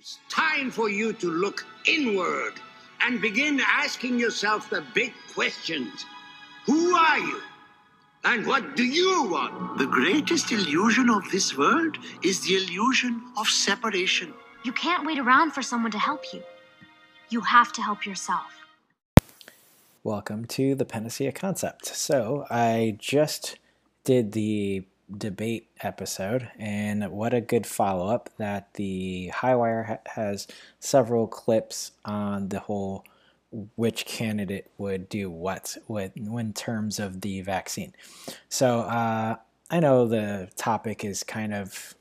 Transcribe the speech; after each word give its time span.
It's 0.00 0.18
time 0.30 0.70
for 0.70 0.88
you 0.88 1.12
to 1.12 1.30
look 1.30 1.66
inward 1.84 2.54
and 3.02 3.20
begin 3.20 3.60
asking 3.60 4.18
yourself 4.18 4.70
the 4.70 4.82
big 4.94 5.12
questions. 5.34 6.06
Who 6.64 6.96
are 6.96 7.18
you? 7.18 7.42
And 8.24 8.46
what 8.46 8.76
do 8.76 8.82
you 8.82 9.24
want? 9.24 9.76
The 9.76 9.84
greatest 9.84 10.52
illusion 10.52 11.10
of 11.10 11.30
this 11.30 11.54
world 11.54 11.98
is 12.24 12.40
the 12.40 12.54
illusion 12.54 13.20
of 13.36 13.46
separation. 13.46 14.32
You 14.64 14.72
can't 14.72 15.06
wait 15.06 15.18
around 15.18 15.50
for 15.50 15.60
someone 15.60 15.92
to 15.92 15.98
help 15.98 16.32
you. 16.32 16.42
You 17.28 17.42
have 17.42 17.70
to 17.74 17.82
help 17.82 18.06
yourself. 18.06 18.50
Welcome 20.02 20.46
to 20.46 20.74
the 20.74 20.86
Panacea 20.86 21.32
Concept. 21.32 21.84
So, 21.84 22.46
I 22.48 22.96
just 22.98 23.58
did 24.04 24.32
the 24.32 24.82
debate 25.16 25.68
episode, 25.80 26.48
and 26.58 27.10
what 27.10 27.34
a 27.34 27.40
good 27.40 27.66
follow 27.66 28.08
up 28.08 28.30
that 28.38 28.74
the 28.74 29.30
Highwire 29.34 29.86
ha- 29.86 29.98
has 30.06 30.46
several 30.78 31.26
clips 31.26 31.92
on 32.04 32.48
the 32.48 32.60
whole 32.60 33.04
which 33.76 34.06
candidate 34.06 34.70
would 34.78 35.08
do 35.08 35.28
what 35.28 35.76
with 35.88 36.16
in 36.16 36.52
terms 36.52 36.98
of 36.98 37.20
the 37.20 37.40
vaccine. 37.40 37.92
So 38.48 38.80
uh, 38.80 39.36
I 39.70 39.80
know 39.80 40.06
the 40.06 40.48
topic 40.56 41.04
is 41.04 41.22
kind 41.24 41.52
of 41.52 41.94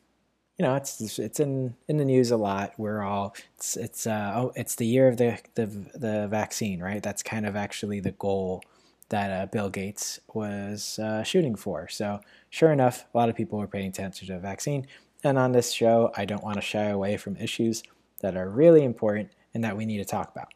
you 0.57 0.63
know 0.63 0.75
it's 0.75 1.17
it's 1.17 1.39
in 1.39 1.75
in 1.87 1.97
the 1.97 2.05
news 2.05 2.31
a 2.31 2.37
lot. 2.37 2.73
We're 2.77 3.01
all 3.01 3.35
it's 3.55 3.77
it's 3.77 4.05
uh, 4.05 4.33
oh 4.35 4.51
it's 4.55 4.75
the 4.75 4.85
year 4.85 5.07
of 5.07 5.17
the 5.17 5.39
the 5.55 5.65
the 5.95 6.27
vaccine, 6.29 6.81
right? 6.81 7.01
That's 7.01 7.23
kind 7.23 7.45
of 7.45 7.55
actually 7.55 7.99
the 7.99 8.11
goal 8.11 8.61
that 9.09 9.31
uh, 9.31 9.45
Bill 9.47 9.69
Gates 9.69 10.19
was 10.33 10.99
uh, 10.99 11.23
shooting 11.23 11.55
for. 11.55 11.87
So, 11.87 12.21
sure 12.49 12.71
enough, 12.71 13.05
a 13.13 13.17
lot 13.17 13.29
of 13.29 13.35
people 13.35 13.59
were 13.59 13.67
paying 13.67 13.87
attention 13.87 14.27
to 14.27 14.33
the 14.33 14.39
vaccine. 14.39 14.87
And 15.23 15.37
on 15.37 15.51
this 15.51 15.71
show, 15.71 16.11
I 16.15 16.25
don't 16.25 16.43
want 16.43 16.55
to 16.55 16.61
shy 16.61 16.85
away 16.85 17.17
from 17.17 17.35
issues 17.37 17.83
that 18.21 18.35
are 18.35 18.49
really 18.49 18.83
important 18.83 19.31
and 19.53 19.63
that 19.63 19.75
we 19.75 19.85
need 19.85 19.97
to 19.97 20.05
talk 20.05 20.31
about. 20.31 20.47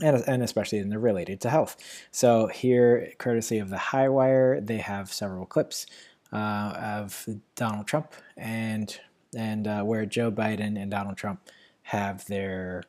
And, 0.00 0.22
and 0.26 0.42
especially 0.42 0.80
when 0.80 0.88
they're 0.88 0.98
related 0.98 1.40
to 1.42 1.50
health. 1.50 1.76
So, 2.10 2.48
here, 2.48 3.12
courtesy 3.18 3.58
of 3.58 3.70
the 3.70 3.78
High 3.78 4.08
Wire, 4.08 4.60
they 4.60 4.78
have 4.78 5.12
several 5.12 5.46
clips 5.46 5.86
uh, 6.32 6.72
of 7.06 7.28
Donald 7.54 7.86
Trump 7.86 8.12
and, 8.36 8.98
and 9.36 9.68
uh, 9.68 9.82
where 9.82 10.04
Joe 10.04 10.32
Biden 10.32 10.80
and 10.80 10.90
Donald 10.90 11.16
Trump 11.16 11.40
have 11.82 12.26
their 12.26 12.82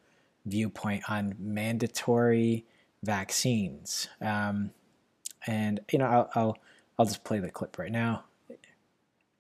viewpoint 0.46 1.04
on 1.08 1.36
mandatory 1.38 2.66
vaccines. 3.04 4.08
Um, 4.22 4.72
and 5.46 5.82
you 5.92 6.00
know, 6.00 6.06
I'll, 6.06 6.30
I'll 6.36 6.58
I'll 6.98 7.06
just 7.06 7.24
play 7.24 7.40
the 7.40 7.50
clip 7.50 7.78
right 7.78 7.92
now. 7.92 8.24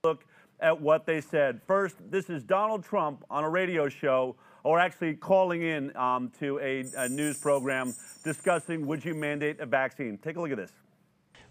Look 0.03 0.25
at 0.59 0.79
what 0.79 1.05
they 1.05 1.21
said. 1.21 1.61
First, 1.67 1.95
this 2.09 2.29
is 2.29 2.43
Donald 2.43 2.83
Trump 2.83 3.23
on 3.29 3.43
a 3.43 3.49
radio 3.49 3.89
show, 3.89 4.35
or 4.63 4.79
actually 4.79 5.13
calling 5.15 5.61
in 5.61 5.95
um, 5.95 6.31
to 6.39 6.59
a, 6.59 6.85
a 6.97 7.09
news 7.09 7.37
program 7.37 7.93
discussing 8.23 8.87
would 8.87 9.03
you 9.03 9.13
mandate 9.13 9.59
a 9.59 9.65
vaccine. 9.65 10.17
Take 10.17 10.37
a 10.37 10.41
look 10.41 10.51
at 10.51 10.57
this. 10.57 10.71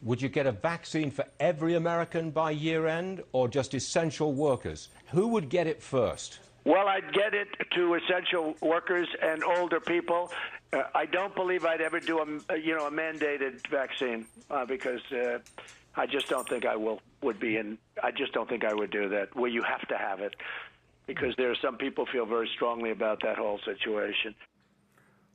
Would 0.03 0.20
you 0.20 0.28
get 0.28 0.47
a 0.47 0.53
vaccine 0.53 1.12
for 1.12 1.25
every 1.39 1.75
American 1.75 2.30
by 2.30 2.50
year 2.50 2.89
end 2.89 3.23
or 3.33 3.47
just 3.47 3.75
essential 3.75 4.33
workers? 4.33 4.89
Who 5.11 5.28
would 5.28 5.48
get 5.48 5.69
it 5.69 5.80
first? 5.80 6.41
Well, 6.64 6.89
I'd 6.89 7.12
get 7.12 7.34
it 7.34 7.48
to 7.75 7.95
essential 7.95 8.55
workers 8.61 9.08
and 9.20 9.45
older 9.45 9.78
people. 9.78 10.33
Uh, 10.73 10.84
I 10.95 11.06
don't 11.06 11.34
believe 11.34 11.64
I'd 11.64 11.80
ever 11.80 12.00
do 12.00 12.19
a 12.19 12.56
you 12.56 12.75
know 12.77 12.86
a 12.86 12.91
mandated 12.91 13.67
vaccine 13.69 14.27
uh, 14.50 14.64
because 14.64 15.00
uh, 15.12 15.39
I 15.94 16.06
just 16.06 16.28
don't 16.28 16.48
think 16.48 16.64
I 16.64 16.76
will 16.76 17.00
would 17.22 17.38
be 17.38 17.56
in. 17.56 17.78
I 18.02 18.10
just 18.10 18.32
don't 18.32 18.48
think 18.48 18.64
I 18.64 18.74
would 18.74 18.90
do 18.90 19.08
that 19.10 19.34
where 19.36 19.50
you 19.50 19.62
have 19.62 19.86
to 19.88 19.96
have 19.96 20.20
it 20.20 20.34
because 21.06 21.34
there 21.36 21.50
are 21.50 21.56
some 21.56 21.76
people 21.76 22.06
feel 22.06 22.26
very 22.26 22.48
strongly 22.54 22.90
about 22.90 23.20
that 23.22 23.36
whole 23.36 23.60
situation. 23.64 24.34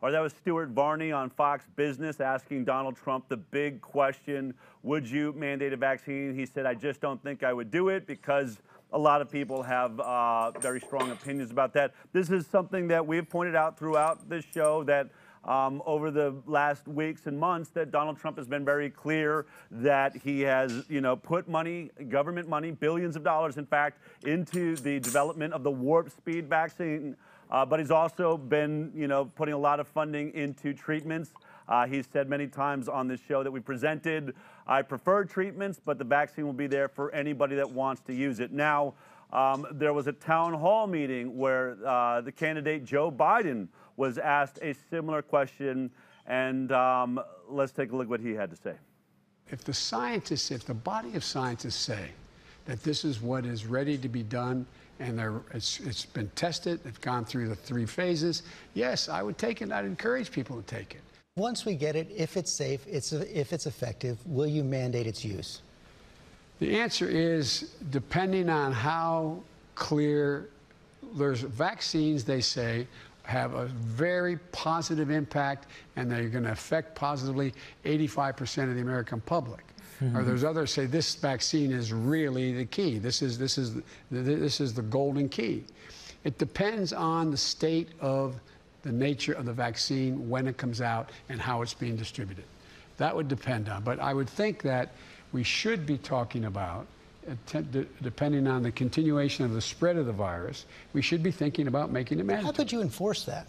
Or 0.02 0.12
that 0.12 0.20
was 0.20 0.34
Stuart 0.34 0.70
Varney 0.70 1.12
on 1.12 1.30
Fox 1.32 1.66
Business 1.76 2.20
asking 2.20 2.66
Donald 2.66 2.96
Trump 2.96 3.28
the 3.30 3.38
big 3.38 3.82
question 3.82 4.54
Would 4.84 5.10
you 5.10 5.34
mandate 5.34 5.74
a 5.74 5.78
vaccine? 5.78 6.36
He 6.36 6.46
said, 6.46 6.66
I 6.66 6.76
just 6.76 7.02
don't 7.02 7.22
think 7.24 7.44
I 7.44 7.52
would 7.52 7.72
do 7.72 7.90
it 7.90 8.06
because 8.06 8.62
a 8.94 8.98
lot 8.98 9.22
of 9.22 9.30
people 9.30 9.64
have 9.64 10.00
uh, 10.00 10.52
very 10.60 10.80
strong 10.80 11.12
opinions 11.12 11.52
about 11.52 11.74
that. 11.74 11.94
This 12.14 12.30
is 12.30 12.46
something 12.48 12.88
that 12.90 13.06
we've 13.06 13.28
pointed 13.28 13.56
out 13.56 13.78
throughout 13.78 14.30
this 14.30 14.46
show 14.54 14.84
that 14.84 15.10
um, 15.46 15.82
over 15.86 16.12
the 16.12 16.36
last 16.46 16.88
weeks 16.88 17.28
and 17.28 17.40
months 17.40 17.70
that 17.72 17.92
Donald 17.92 18.18
Trump 18.20 18.38
has 18.38 18.48
been 18.48 18.66
very 18.66 18.90
clear 18.90 19.46
that 19.72 20.16
he 20.16 20.42
has, 20.42 20.84
you 20.90 21.02
know, 21.02 21.16
put 21.16 21.48
money, 21.48 21.90
government 22.10 22.50
money, 22.50 22.72
billions 22.72 23.16
of 23.16 23.24
dollars, 23.24 23.58
in 23.58 23.66
fact, 23.66 24.02
into 24.26 24.76
the 24.76 25.00
development 25.00 25.54
of 25.54 25.64
the 25.64 25.72
warp 25.72 26.10
speed 26.10 26.50
vaccine. 26.50 27.16
Uh, 27.50 27.66
but 27.66 27.80
he's 27.80 27.92
also 27.92 28.38
been, 28.38 28.92
you 28.94 29.08
know, 29.08 29.26
putting 29.26 29.54
a 29.54 29.58
lot 29.58 29.80
of 29.80 29.88
funding 29.88 30.34
into 30.34 30.74
treatments. 30.74 31.32
Uh, 31.68 31.86
he's 31.86 32.06
said 32.12 32.30
many 32.30 32.48
times 32.48 32.88
on 32.90 33.08
this 33.08 33.20
show 33.28 33.44
that 33.44 33.52
we 33.52 33.60
presented, 33.60 34.34
I 34.66 34.82
prefer 34.82 35.24
treatments, 35.24 35.80
but 35.84 35.98
the 35.98 36.04
vaccine 36.04 36.46
will 36.46 36.54
be 36.54 36.68
there 36.68 36.88
for 36.88 37.14
anybody 37.14 37.56
that 37.56 37.70
wants 37.70 38.02
to 38.04 38.14
use 38.14 38.40
it. 38.40 38.52
Now, 38.52 38.94
um, 39.32 39.68
there 39.72 39.94
was 39.94 40.08
a 40.08 40.14
town 40.14 40.54
hall 40.54 40.88
meeting 40.88 41.38
where 41.38 41.78
uh, 41.86 42.22
the 42.22 42.32
candidate 42.32 42.86
Joe 42.86 43.12
Biden 43.12 43.68
was 43.98 44.18
asked 44.18 44.60
a 44.62 44.74
similar 44.90 45.22
question, 45.22 45.92
and 46.28 46.72
um, 46.72 47.20
let's 47.50 47.72
take 47.72 47.92
a 47.92 47.96
look 47.96 48.10
what 48.10 48.22
he 48.22 48.32
had 48.32 48.50
to 48.52 48.56
say. 48.56 48.74
If 49.50 49.64
the 49.64 49.74
scientists, 49.74 50.52
if 50.52 50.66
the 50.66 50.74
body 50.74 51.16
of 51.16 51.24
scientists 51.24 51.76
say 51.76 52.10
that 52.66 52.84
this 52.84 53.04
is 53.04 53.22
what 53.22 53.46
is 53.46 53.66
ready 53.66 53.98
to 53.98 54.08
be 54.08 54.24
done 54.24 54.66
and 55.00 55.42
it's, 55.54 55.80
it's 55.82 56.06
been 56.06 56.30
tested, 56.36 56.80
it's 56.86 56.98
gone 56.98 57.24
through 57.24 57.50
the 57.50 57.56
three 57.56 57.86
phases, 57.86 58.44
yes, 58.74 59.10
I 59.10 59.22
would 59.22 59.38
take 59.38 59.62
it. 59.62 59.72
I'd 59.72 59.86
encourage 59.86 60.32
people 60.32 60.58
to 60.58 60.64
take 60.64 60.96
it. 60.96 61.02
Once 61.38 61.66
we 61.66 61.76
get 61.76 61.96
it, 61.96 62.08
if 62.16 62.36
it's 62.36 62.52
safe, 62.52 62.86
it's, 62.88 63.14
if 63.14 63.54
it's 63.54 63.68
effective, 63.68 64.18
will 64.26 64.48
you 64.48 64.64
mandate 64.64 65.06
its 65.06 65.24
use? 65.24 65.62
The 66.60 66.80
answer 66.80 67.08
is 67.08 67.76
depending 67.92 68.50
on 68.50 68.72
how 68.72 69.44
clear 69.76 70.50
there's 71.16 71.42
vaccines, 71.42 72.24
they 72.24 72.42
say, 72.42 72.88
have 73.28 73.54
a 73.54 73.66
very 73.66 74.38
positive 74.52 75.12
impact 75.12 75.68
and 75.98 76.10
they're 76.10 76.30
going 76.30 76.46
to 76.46 76.52
affect 76.52 76.96
positively 76.96 77.54
85% 77.84 78.70
of 78.70 78.76
the 78.76 78.82
American 78.82 79.22
public. 79.22 79.66
Mm 80.00 80.12
-hmm. 80.12 80.18
Or 80.18 80.24
there's 80.24 80.44
others 80.44 80.72
say 80.72 80.88
this 80.88 81.16
vaccine 81.16 81.76
is 81.78 81.92
really 81.92 82.54
the 82.54 82.66
key. 82.66 83.00
This 83.00 83.22
is, 83.22 83.38
this, 83.38 83.58
is, 83.58 83.72
this 84.12 84.60
is 84.60 84.74
the 84.74 84.88
golden 84.90 85.30
key. 85.30 85.64
It 86.24 86.38
depends 86.38 86.94
on 86.94 87.32
the 87.32 87.38
state 87.38 87.88
of 88.00 88.36
the 88.82 88.92
nature 88.92 89.34
of 89.34 89.46
the 89.46 89.54
vaccine, 89.54 90.30
when 90.30 90.48
it 90.48 90.58
comes 90.58 90.82
out, 90.82 91.10
and 91.30 91.42
how 91.42 91.62
it's 91.64 91.74
being 91.74 91.98
distributed. 91.98 92.46
That 92.98 93.16
would 93.16 93.28
depend 93.28 93.70
on. 93.70 93.84
But 93.84 94.00
I 94.00 94.14
would 94.14 94.30
think 94.30 94.62
that 94.62 94.90
we 95.34 95.44
should 95.44 95.86
be 95.86 95.98
talking 95.98 96.46
about, 96.46 96.86
depending 98.02 98.48
on 98.48 98.64
the 98.64 98.72
continuation 98.72 99.46
of 99.46 99.54
the 99.54 99.62
spread 99.62 99.98
of 99.98 100.06
the 100.06 100.14
virus, 100.14 100.66
we 100.94 101.02
should 101.02 101.22
be 101.22 101.32
thinking 101.32 101.68
about 101.68 101.92
making 101.92 102.20
it 102.20 102.26
mandatory. 102.26 102.46
How 102.46 102.56
could 102.56 102.72
you 102.72 102.82
enforce 102.82 103.24
that? 103.26 103.48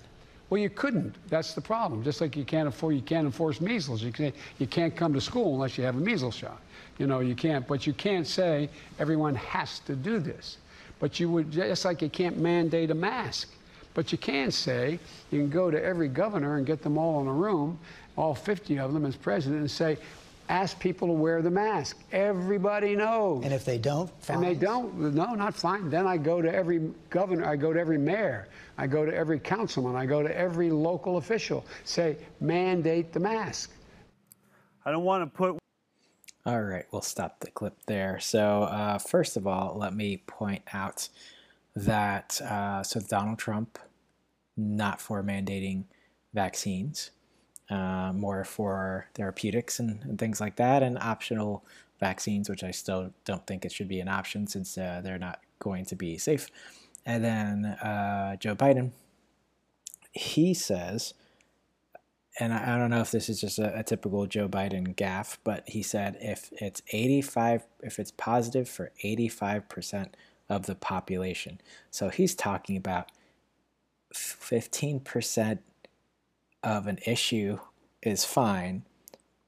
Well, 0.50 0.60
you 0.60 0.70
couldn't. 0.70 1.14
That's 1.28 1.52
the 1.52 1.60
problem. 1.60 2.02
Just 2.02 2.20
like 2.20 2.36
you 2.36 2.44
can't 2.44 2.68
afford, 2.68 2.94
you 2.94 3.02
can't 3.02 3.26
enforce 3.26 3.60
measles. 3.60 4.02
You 4.02 4.12
can't, 4.12 4.34
you 4.58 4.66
can't 4.66 4.96
come 4.96 5.12
to 5.12 5.20
school 5.20 5.54
unless 5.54 5.76
you 5.76 5.84
have 5.84 5.96
a 5.96 6.00
measles 6.00 6.34
shot. 6.34 6.60
You 6.98 7.06
know, 7.06 7.20
you 7.20 7.34
can't. 7.34 7.66
But 7.66 7.86
you 7.86 7.92
can't 7.92 8.26
say 8.26 8.70
everyone 8.98 9.34
has 9.34 9.80
to 9.80 9.94
do 9.94 10.18
this. 10.18 10.56
But 11.00 11.20
you 11.20 11.30
would 11.30 11.50
just 11.50 11.84
like 11.84 12.00
you 12.00 12.08
can't 12.08 12.38
mandate 12.38 12.90
a 12.90 12.94
mask. 12.94 13.50
But 13.94 14.10
you 14.10 14.18
can 14.18 14.50
say, 14.50 14.98
you 15.30 15.40
can 15.40 15.50
go 15.50 15.70
to 15.70 15.82
every 15.82 16.08
governor 16.08 16.56
and 16.56 16.66
get 16.66 16.82
them 16.82 16.96
all 16.96 17.20
in 17.20 17.26
a 17.26 17.32
room, 17.32 17.78
all 18.16 18.34
50 18.34 18.78
of 18.78 18.92
them 18.92 19.04
as 19.04 19.16
president, 19.16 19.60
and 19.60 19.70
say, 19.70 19.98
ask 20.48 20.78
people 20.78 21.08
to 21.08 21.12
wear 21.12 21.42
the 21.42 21.50
mask. 21.50 21.98
Everybody 22.12 22.96
knows. 22.96 23.44
And 23.44 23.52
if 23.52 23.64
they 23.64 23.78
don't, 23.78 24.10
fines. 24.22 24.40
And 24.40 24.44
they 24.44 24.54
don't, 24.54 25.14
no, 25.14 25.34
not 25.34 25.54
fine. 25.54 25.90
Then 25.90 26.06
I 26.06 26.16
go 26.16 26.40
to 26.40 26.52
every 26.52 26.90
governor, 27.10 27.46
I 27.46 27.56
go 27.56 27.72
to 27.72 27.78
every 27.78 27.98
mayor, 27.98 28.48
I 28.76 28.86
go 28.86 29.04
to 29.04 29.14
every 29.14 29.38
councilman, 29.38 29.96
I 29.96 30.06
go 30.06 30.22
to 30.22 30.36
every 30.36 30.70
local 30.70 31.18
official, 31.18 31.64
say, 31.84 32.16
mandate 32.40 33.12
the 33.12 33.20
mask. 33.20 33.70
I 34.84 34.90
don't 34.90 35.04
want 35.04 35.22
to 35.22 35.36
put. 35.36 35.58
All 36.46 36.62
right, 36.62 36.86
we'll 36.92 37.02
stop 37.02 37.40
the 37.40 37.50
clip 37.50 37.76
there. 37.86 38.18
So, 38.20 38.62
uh, 38.62 38.98
first 38.98 39.36
of 39.36 39.46
all, 39.46 39.76
let 39.76 39.94
me 39.94 40.22
point 40.26 40.62
out 40.72 41.08
that, 41.76 42.40
uh, 42.40 42.82
so 42.82 43.00
Donald 43.00 43.38
Trump 43.38 43.78
not 44.56 45.00
for 45.00 45.22
mandating 45.22 45.84
vaccines, 46.32 47.10
uh, 47.70 48.12
more 48.14 48.44
for 48.44 49.06
therapeutics 49.14 49.78
and, 49.78 50.02
and, 50.02 50.18
things 50.18 50.40
like 50.40 50.56
that, 50.56 50.82
and 50.82 50.98
optional 50.98 51.64
vaccines, 52.00 52.48
which 52.48 52.64
I 52.64 52.70
still 52.70 53.12
don't 53.24 53.46
think 53.46 53.64
it 53.64 53.72
should 53.72 53.88
be 53.88 54.00
an 54.00 54.08
option 54.08 54.46
since 54.46 54.78
uh, 54.78 55.00
they're 55.04 55.18
not 55.18 55.40
going 55.58 55.84
to 55.86 55.96
be 55.96 56.16
safe. 56.16 56.48
And 57.04 57.24
then 57.24 57.64
uh, 57.64 58.36
Joe 58.36 58.54
Biden, 58.54 58.92
he 60.12 60.54
says, 60.54 61.14
and 62.40 62.52
I, 62.52 62.74
I 62.74 62.78
don't 62.78 62.90
know 62.90 63.00
if 63.00 63.10
this 63.10 63.28
is 63.28 63.40
just 63.40 63.58
a, 63.58 63.78
a 63.78 63.82
typical 63.82 64.26
Joe 64.26 64.48
Biden 64.48 64.94
gaffe, 64.94 65.38
but 65.44 65.68
he 65.68 65.82
said 65.82 66.16
if 66.20 66.50
it's 66.52 66.82
85, 66.92 67.66
if 67.82 67.98
it's 67.98 68.12
positive 68.12 68.68
for 68.68 68.92
85% 69.04 70.10
of 70.48 70.66
the 70.66 70.74
population. 70.74 71.60
So 71.90 72.08
he's 72.08 72.34
talking 72.34 72.76
about 72.76 73.10
15% 74.14 75.58
of 76.68 76.86
an 76.86 76.98
issue 77.06 77.58
is 78.02 78.26
fine, 78.26 78.82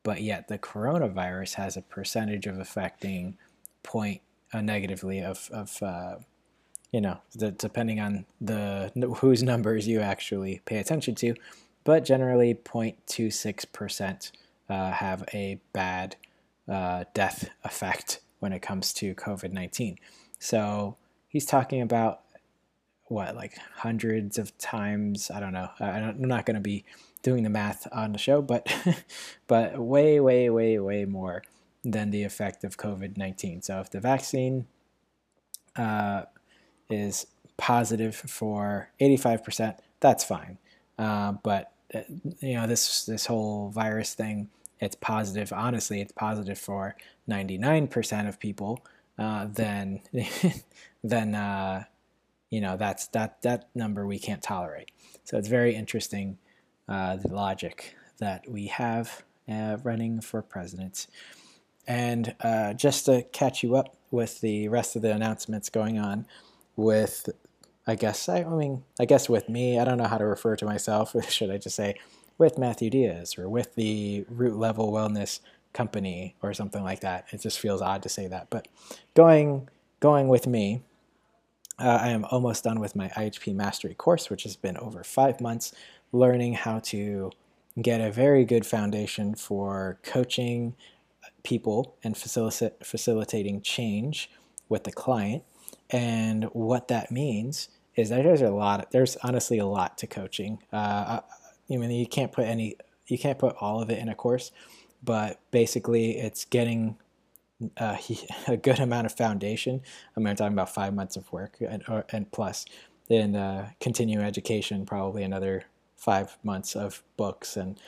but 0.03 0.23
yet 0.23 0.49
the 0.49 0.59
coronavirus 0.59 1.55
has 1.55 1.77
a 1.77 1.83
percentage 1.83 2.47
of 2.47 2.59
affecting 2.59 3.37
point 3.83 4.23
uh, 4.55 4.63
negatively 4.63 5.23
of, 5.23 5.51
of 5.53 5.83
uh, 5.83 6.17
you 6.91 7.01
know, 7.01 7.19
the, 7.35 7.51
depending 7.51 8.01
on 8.01 8.25
the 8.41 8.91
whose 9.19 9.43
numbers 9.53 9.87
you 9.87 10.01
actually 10.01 10.63
pay 10.65 10.79
attention 10.79 11.15
to, 11.15 11.35
but 11.85 12.07
generally 12.07 12.55
0.26% 12.55 14.33
uh, 14.71 14.91
have 14.93 15.23
a 15.35 15.61
bad 15.75 16.17
uh, 16.69 17.05
death 17.13 17.51
effect 17.65 18.21
when 18.39 18.55
it 18.55 18.63
comes 18.63 18.95
to 18.95 19.15
COVID 19.15 19.53
19. 19.53 19.99
So 20.39 20.97
he's 21.29 21.45
talking 21.45 21.83
about 21.83 22.23
what, 23.11 23.37
like 23.37 23.59
hundreds 23.75 24.39
of 24.39 24.57
times? 24.57 25.31
I 25.31 25.41
don't 25.41 25.53
know. 25.53 25.69
I'm 25.81 26.23
not 26.23 26.47
going 26.47 26.55
to 26.55 26.61
be 26.61 26.85
doing 27.23 27.43
the 27.43 27.51
math 27.51 27.87
on 27.93 28.13
the 28.13 28.19
show, 28.19 28.43
but 28.43 28.73
but 29.47 29.79
way, 29.79 30.21
way, 30.21 30.51
way, 30.51 30.79
way 30.79 31.05
more 31.05 31.43
than 31.85 32.11
the 32.11 32.25
effect 32.25 32.65
of 32.65 32.77
COVID 32.77 33.17
19. 33.17 33.63
So 33.63 33.81
if 33.81 33.91
the 33.91 34.01
vaccine 34.01 34.67
uh, 35.77 36.23
is 36.89 37.27
positive 37.57 38.15
for 38.15 38.91
85%, 39.01 39.79
that's 40.01 40.25
fine. 40.25 40.59
Uh, 40.99 41.33
but 41.43 41.73
uh, 41.95 42.01
you 42.41 42.55
know 42.55 42.67
this 42.67 43.05
this 43.05 43.27
whole 43.27 43.71
virus 43.71 44.15
thing, 44.15 44.49
it's 44.81 44.97
positive. 44.97 45.53
Honestly, 45.53 46.01
it's 46.01 46.13
positive 46.13 46.59
for 46.59 46.97
99% 47.29 48.29
of 48.29 48.39
people. 48.39 48.85
Uh, 49.19 49.47
then 49.51 50.01
then 51.05 51.35
uh, 51.35 51.85
you 52.51 52.61
know 52.61 52.77
that's 52.77 53.07
that 53.09 53.43
that 53.43 53.69
number 53.75 54.07
we 54.07 54.19
can't 54.19 54.43
tolerate. 54.43 54.91
So 55.25 55.39
it's 55.39 55.49
very 55.49 55.75
interesting 55.75 56.39
uh, 56.91 57.17
the 57.17 57.33
logic 57.33 57.95
that 58.19 58.51
we 58.51 58.67
have 58.67 59.23
uh, 59.51 59.79
running 59.83 60.21
for 60.21 60.43
president. 60.43 61.07
And 61.87 62.35
uh, 62.41 62.75
just 62.75 63.07
to 63.07 63.23
catch 63.33 63.63
you 63.63 63.77
up 63.77 63.97
with 64.11 64.41
the 64.41 64.69
rest 64.69 64.97
of 64.97 65.03
the 65.03 65.13
announcements 65.13 65.71
going 65.71 65.99
on 65.99 66.27
with, 66.77 67.29
I 67.87 67.95
guess, 67.95 68.29
I, 68.29 68.43
I 68.43 68.49
mean, 68.49 68.83
I 68.99 69.05
guess 69.05 69.29
with 69.29 69.49
me, 69.49 69.79
I 69.79 69.85
don't 69.85 69.99
know 69.99 70.07
how 70.07 70.19
to 70.19 70.27
refer 70.27 70.57
to 70.57 70.65
myself. 70.65 71.15
Should 71.31 71.51
I 71.51 71.59
just 71.59 71.77
say 71.77 71.95
with 72.39 72.59
Mathew 72.59 72.91
Diaz 72.91 73.39
or 73.39 73.49
with 73.49 73.75
the 73.77 74.25
Root 74.29 74.57
Level 74.57 74.93
Wellness 74.93 75.41
Company 75.73 76.35
or 76.43 76.53
something 76.55 76.83
like 76.83 77.01
that? 77.01 77.27
It 77.31 77.41
just 77.41 77.61
feels 77.61 77.81
odd 77.81 78.03
to 78.03 78.09
say 78.09 78.27
that. 78.27 78.51
But 78.51 78.69
going 79.15 79.69
going 80.01 80.29
with 80.29 80.47
me, 80.47 80.83
uh, 81.79 81.99
I 82.03 82.09
am 82.09 82.25
almost 82.27 82.65
done 82.65 82.79
with 82.79 82.95
my 82.95 83.09
IHP 83.09 83.55
Mastery 83.55 83.95
course, 83.95 84.29
which 84.29 84.43
has 84.43 84.57
been 84.57 84.77
over 84.77 85.03
five 85.03 85.41
months, 85.41 85.73
learning 86.13 86.55
how 86.55 86.79
to 86.79 87.31
get 87.81 88.01
a 88.01 88.11
very 88.11 88.45
good 88.45 88.67
foundation 88.67 89.35
for 89.35 89.99
coaching 90.03 90.75
people 91.43 91.97
and 92.03 92.15
facil- 92.15 92.73
facilitating 92.85 93.63
change 93.63 94.31
with 94.69 94.85
the 94.85 94.93
client. 94.93 95.43
And 95.89 96.45
what 96.53 96.89
that 96.89 97.11
means 97.11 97.69
is 97.97 98.11
that 98.11 98.23
there's 98.23 98.43
a 98.43 98.51
lot. 98.51 98.91
There's 98.91 99.17
honestly 99.23 99.59
a 99.59 99.67
lot 99.67 99.99
to 99.99 100.07
coaching. 100.07 100.59
Uh, 100.73 101.21
I 101.71 101.77
mean, 101.77 101.91
you 101.91 102.07
can't 102.07 102.33
put 102.33 102.45
any, 102.45 102.77
you 103.07 103.19
can't 103.19 103.39
put 103.39 103.57
all 103.61 103.83
of 103.83 103.91
it 103.91 103.99
in 103.99 104.09
a 104.09 104.15
course, 104.15 104.53
but 105.03 105.41
basically, 105.51 106.19
it's 106.19 106.45
getting 106.45 106.97
uh, 107.77 107.97
a 108.49 108.57
good 108.57 108.79
amount 108.79 109.07
of 109.07 109.13
foundation. 109.13 109.83
I 110.17 110.21
mean, 110.21 110.29
I'm 110.29 110.37
talking 110.37 110.53
about 110.53 110.73
five 110.73 110.95
months 110.95 111.17
of 111.17 111.31
work 111.33 111.57
and, 111.61 111.83
or, 111.89 112.05
and 112.11 112.31
plus, 112.31 112.65
then 113.09 113.35
uh, 113.35 113.71
continuing 113.81 114.25
education, 114.25 114.87
probably 114.87 115.25
another 115.25 115.65
five 116.01 116.39
months 116.43 116.75
of 116.75 117.03
books 117.17 117.57
and 117.57 117.79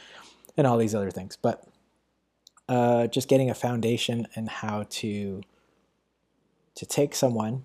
and 0.57 0.67
all 0.67 0.77
these 0.77 0.95
other 0.95 1.11
things. 1.11 1.37
But 1.41 1.67
uh, 2.69 3.07
just 3.07 3.27
getting 3.29 3.51
a 3.51 3.55
foundation 3.55 4.29
and 4.37 4.49
how 4.49 4.85
to 4.89 5.43
to 6.75 6.87
take 6.87 7.15
someone, 7.15 7.65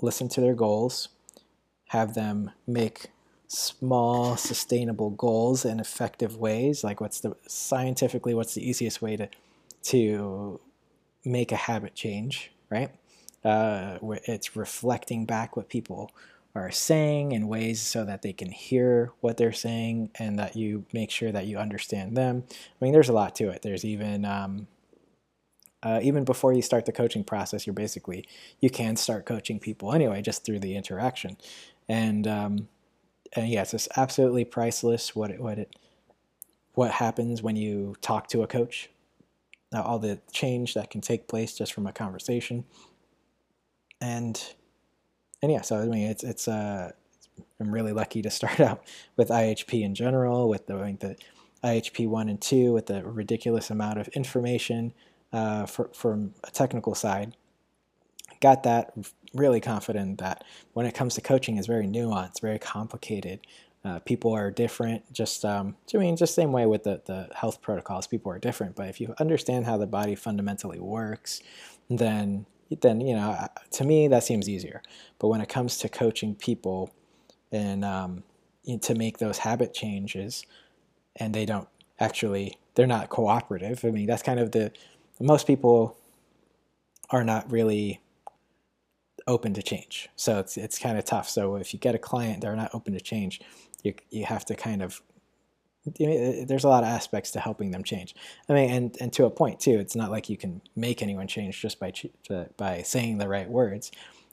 listen 0.00 0.28
to 0.30 0.40
their 0.40 0.54
goals, 0.54 1.08
have 1.88 2.14
them 2.14 2.50
make 2.66 3.08
small 3.48 4.36
sustainable 4.38 5.10
goals 5.10 5.66
in 5.66 5.78
effective 5.78 6.38
ways 6.38 6.82
like 6.82 7.02
what's 7.02 7.20
the 7.20 7.36
scientifically 7.46 8.32
what's 8.32 8.54
the 8.54 8.66
easiest 8.66 9.02
way 9.02 9.14
to 9.14 9.28
to 9.82 10.58
make 11.22 11.52
a 11.52 11.56
habit 11.56 11.94
change 11.94 12.50
right 12.70 12.90
uh, 13.44 13.98
it's 14.24 14.56
reflecting 14.56 15.26
back 15.26 15.54
what 15.54 15.68
people 15.68 16.10
are 16.54 16.70
saying 16.70 17.32
in 17.32 17.48
ways 17.48 17.80
so 17.80 18.04
that 18.04 18.22
they 18.22 18.32
can 18.32 18.50
hear 18.50 19.12
what 19.20 19.38
they're 19.38 19.52
saying 19.52 20.10
and 20.18 20.38
that 20.38 20.54
you 20.54 20.84
make 20.92 21.10
sure 21.10 21.32
that 21.32 21.46
you 21.46 21.56
understand 21.56 22.16
them. 22.16 22.44
I 22.50 22.84
mean, 22.84 22.92
there's 22.92 23.08
a 23.08 23.14
lot 23.14 23.34
to 23.36 23.48
it. 23.48 23.62
There's 23.62 23.84
even 23.84 24.24
um, 24.24 24.66
uh, 25.82 26.00
even 26.02 26.24
before 26.24 26.52
you 26.52 26.62
start 26.62 26.86
the 26.86 26.92
coaching 26.92 27.24
process, 27.24 27.66
you're 27.66 27.74
basically 27.74 28.24
you 28.60 28.70
can 28.70 28.96
start 28.96 29.26
coaching 29.26 29.58
people 29.58 29.92
anyway 29.92 30.22
just 30.22 30.44
through 30.44 30.60
the 30.60 30.76
interaction, 30.76 31.36
and 31.88 32.26
um, 32.28 32.68
and 33.34 33.48
yes, 33.48 33.72
it's 33.74 33.88
absolutely 33.96 34.44
priceless 34.44 35.16
what 35.16 35.30
it, 35.30 35.40
what 35.40 35.58
it 35.58 35.74
what 36.74 36.90
happens 36.92 37.42
when 37.42 37.56
you 37.56 37.96
talk 38.00 38.28
to 38.28 38.42
a 38.42 38.46
coach. 38.46 38.90
Now, 39.72 39.82
all 39.82 39.98
the 39.98 40.20
change 40.30 40.74
that 40.74 40.90
can 40.90 41.00
take 41.00 41.28
place 41.28 41.56
just 41.56 41.72
from 41.72 41.86
a 41.86 41.92
conversation, 41.92 42.64
and 44.00 44.54
and 45.42 45.50
yeah, 45.50 45.62
so 45.62 45.78
I 45.78 45.86
mean, 45.86 46.08
it's 46.08 46.22
it's 46.22 46.48
uh, 46.48 46.92
I'm 47.60 47.72
really 47.72 47.92
lucky 47.92 48.22
to 48.22 48.30
start 48.30 48.60
out 48.60 48.84
with 49.16 49.28
IHP 49.28 49.82
in 49.82 49.94
general, 49.94 50.48
with 50.48 50.66
the, 50.66 50.76
I 50.76 50.82
think 50.84 51.00
the 51.00 51.16
IHP 51.64 52.08
one 52.08 52.28
and 52.28 52.40
two, 52.40 52.72
with 52.72 52.86
the 52.86 53.04
ridiculous 53.04 53.70
amount 53.70 53.98
of 53.98 54.08
information 54.08 54.92
uh, 55.32 55.66
for, 55.66 55.90
from 55.94 56.34
a 56.44 56.50
technical 56.50 56.94
side. 56.94 57.36
Got 58.40 58.64
that 58.64 58.92
really 59.34 59.60
confident 59.60 60.18
that 60.18 60.44
when 60.72 60.86
it 60.86 60.94
comes 60.94 61.14
to 61.14 61.20
coaching, 61.20 61.56
is 61.58 61.66
very 61.66 61.86
nuanced, 61.86 62.40
very 62.40 62.58
complicated. 62.58 63.40
Uh, 63.84 63.98
people 64.00 64.32
are 64.32 64.50
different. 64.50 65.12
Just 65.12 65.44
um, 65.44 65.76
I 65.94 65.98
mean, 65.98 66.16
just 66.16 66.34
same 66.34 66.52
way 66.52 66.66
with 66.66 66.84
the 66.84 67.02
the 67.04 67.28
health 67.34 67.62
protocols, 67.62 68.06
people 68.06 68.30
are 68.32 68.38
different. 68.38 68.76
But 68.76 68.88
if 68.88 69.00
you 69.00 69.14
understand 69.18 69.66
how 69.66 69.76
the 69.76 69.86
body 69.86 70.14
fundamentally 70.14 70.80
works, 70.80 71.42
then 71.88 72.46
then 72.80 73.00
you 73.00 73.14
know 73.14 73.48
to 73.72 73.84
me 73.84 74.08
that 74.08 74.24
seems 74.24 74.48
easier. 74.48 74.82
But 75.18 75.28
when 75.28 75.40
it 75.40 75.48
comes 75.48 75.78
to 75.78 75.88
coaching 75.88 76.34
people 76.34 76.90
and 77.50 77.84
um, 77.84 78.24
to 78.80 78.94
make 78.94 79.18
those 79.18 79.38
habit 79.38 79.74
changes 79.74 80.44
and 81.16 81.34
they 81.34 81.44
don't 81.44 81.68
actually 82.00 82.56
they're 82.74 82.86
not 82.86 83.10
cooperative 83.10 83.84
i 83.84 83.90
mean 83.90 84.06
that's 84.06 84.22
kind 84.22 84.40
of 84.40 84.52
the 84.52 84.72
most 85.20 85.46
people 85.46 85.96
are 87.10 87.22
not 87.22 87.50
really 87.52 88.00
open 89.26 89.54
to 89.54 89.62
change. 89.62 90.08
So 90.16 90.38
it's 90.40 90.56
it's 90.56 90.78
kind 90.78 90.98
of 90.98 91.04
tough. 91.04 91.28
So 91.28 91.56
if 91.56 91.72
you 91.72 91.78
get 91.78 91.94
a 91.94 91.98
client 91.98 92.40
they're 92.40 92.56
not 92.56 92.74
open 92.74 92.92
to 92.94 93.00
change 93.00 93.40
you 93.82 93.94
you 94.10 94.24
have 94.24 94.44
to 94.46 94.54
kind 94.54 94.82
of 94.82 95.02
there's 95.84 96.64
a 96.64 96.68
lot 96.68 96.84
of 96.84 96.88
aspects 96.88 97.32
to 97.32 97.40
helping 97.40 97.72
them 97.72 97.82
change. 97.82 98.14
I 98.48 98.52
mean, 98.52 98.70
and, 98.70 98.96
and 99.00 99.12
to 99.14 99.24
a 99.24 99.30
point 99.30 99.58
too, 99.58 99.78
it's 99.78 99.96
not 99.96 100.10
like 100.10 100.28
you 100.28 100.36
can 100.36 100.60
make 100.76 101.02
anyone 101.02 101.26
change 101.26 101.60
just 101.60 101.80
by 101.80 101.92
by 102.56 102.82
saying 102.82 103.18
the 103.18 103.28
right 103.28 103.48
words. 103.48 103.90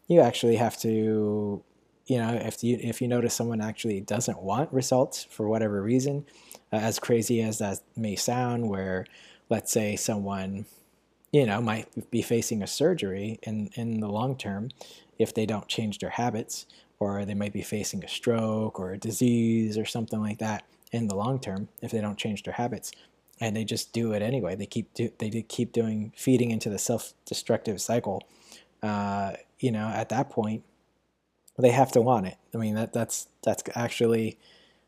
You 0.08 0.22
actually 0.22 0.58
have 0.58 0.78
to, 0.82 1.64
you 2.06 2.18
know, 2.18 2.34
if 2.34 2.64
you 2.64 2.78
if 2.82 3.02
you 3.02 3.08
notice 3.08 3.34
someone 3.34 3.62
actually 3.62 4.00
doesn't 4.02 4.42
want 4.42 4.72
results 4.72 5.24
for 5.24 5.48
whatever 5.48 5.82
reason, 5.82 6.26
uh, 6.72 6.78
as 6.78 7.00
crazy 7.00 7.42
as 7.42 7.58
that 7.58 7.80
may 7.96 8.16
sound, 8.16 8.70
where 8.70 9.06
let's 9.50 9.72
say 9.72 9.96
someone, 9.96 10.66
you 11.32 11.48
know, 11.48 11.62
might 11.62 12.12
be 12.12 12.22
facing 12.22 12.62
a 12.62 12.68
surgery 12.68 13.40
in 13.42 13.72
in 13.74 14.02
the 14.02 14.10
long 14.10 14.38
term, 14.38 14.70
if 15.18 15.34
they 15.34 15.48
don't 15.48 15.68
change 15.68 15.98
their 15.98 16.12
habits, 16.12 16.68
or 17.00 17.26
they 17.26 17.34
might 17.34 17.54
be 17.54 17.64
facing 17.64 18.04
a 18.04 18.08
stroke 18.08 18.80
or 18.80 18.92
a 18.92 19.00
disease 19.00 19.80
or 19.80 19.86
something 19.86 20.22
like 20.22 20.38
that 20.38 20.64
in 20.92 21.08
the 21.08 21.16
long 21.16 21.40
term 21.40 21.70
if 21.82 21.92
they 21.92 22.02
don't 22.02 22.18
change 22.18 22.44
their 22.44 22.54
habits. 22.54 22.92
And 23.42 23.56
they 23.56 23.64
just 23.64 23.94
do 23.94 24.12
it 24.12 24.22
anyway. 24.22 24.56
They 24.56 24.66
keep 24.66 24.94
do, 24.94 25.10
they 25.18 25.30
keep 25.48 25.72
doing 25.72 26.12
feeding 26.18 26.52
into 26.52 26.70
the 26.70 26.80
self-destructive 26.80 27.82
cycle. 27.82 28.24
Uh, 28.84 29.34
you 29.60 29.72
know 29.72 29.88
at 29.88 30.10
that 30.10 30.30
point 30.30 30.64
they 31.58 31.72
have 31.72 31.92
to 31.94 32.02
want 32.02 32.28
it. 32.28 32.38
I 32.54 32.58
mean 32.58 32.76
that 32.76 32.94
that's 32.94 33.28
that's 33.44 33.64
actually 33.76 34.38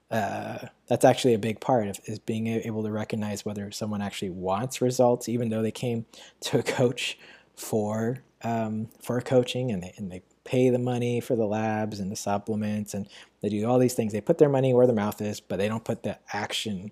uh, 0.09 0.67
that's 0.87 1.05
actually 1.05 1.33
a 1.33 1.39
big 1.39 1.61
part 1.61 1.87
of 1.87 1.99
is 2.05 2.19
being 2.19 2.47
able 2.47 2.83
to 2.83 2.91
recognize 2.91 3.45
whether 3.45 3.71
someone 3.71 4.01
actually 4.01 4.29
wants 4.29 4.81
results 4.81 5.29
even 5.29 5.49
though 5.49 5.61
they 5.61 5.71
came 5.71 6.05
to 6.41 6.59
a 6.59 6.63
coach 6.63 7.17
for 7.55 8.19
um, 8.43 8.89
for 9.01 9.21
coaching 9.21 9.71
and 9.71 9.83
they, 9.83 9.93
and 9.97 10.11
they 10.11 10.21
pay 10.43 10.69
the 10.69 10.79
money 10.79 11.19
for 11.19 11.35
the 11.35 11.45
labs 11.45 11.99
and 11.99 12.11
the 12.11 12.15
supplements 12.15 12.93
and 12.93 13.07
they 13.41 13.49
do 13.49 13.67
all 13.67 13.79
these 13.79 13.93
things. 13.93 14.13
They 14.13 14.21
put 14.21 14.37
their 14.37 14.49
money 14.49 14.73
where 14.73 14.87
their 14.87 14.95
mouth 14.95 15.21
is, 15.21 15.39
but 15.39 15.57
they 15.57 15.67
don't 15.67 15.83
put 15.83 16.03
the 16.03 16.17
action. 16.33 16.91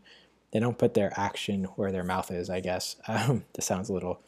They 0.52 0.60
don't 0.60 0.78
put 0.78 0.94
their 0.94 1.12
action 1.18 1.66
where 1.76 1.92
their 1.92 2.04
mouth 2.04 2.32
is. 2.32 2.50
I 2.50 2.60
guess 2.60 2.96
um, 3.08 3.46
this 3.54 3.66
sounds 3.66 3.90
a 3.90 3.94
little 3.94 4.22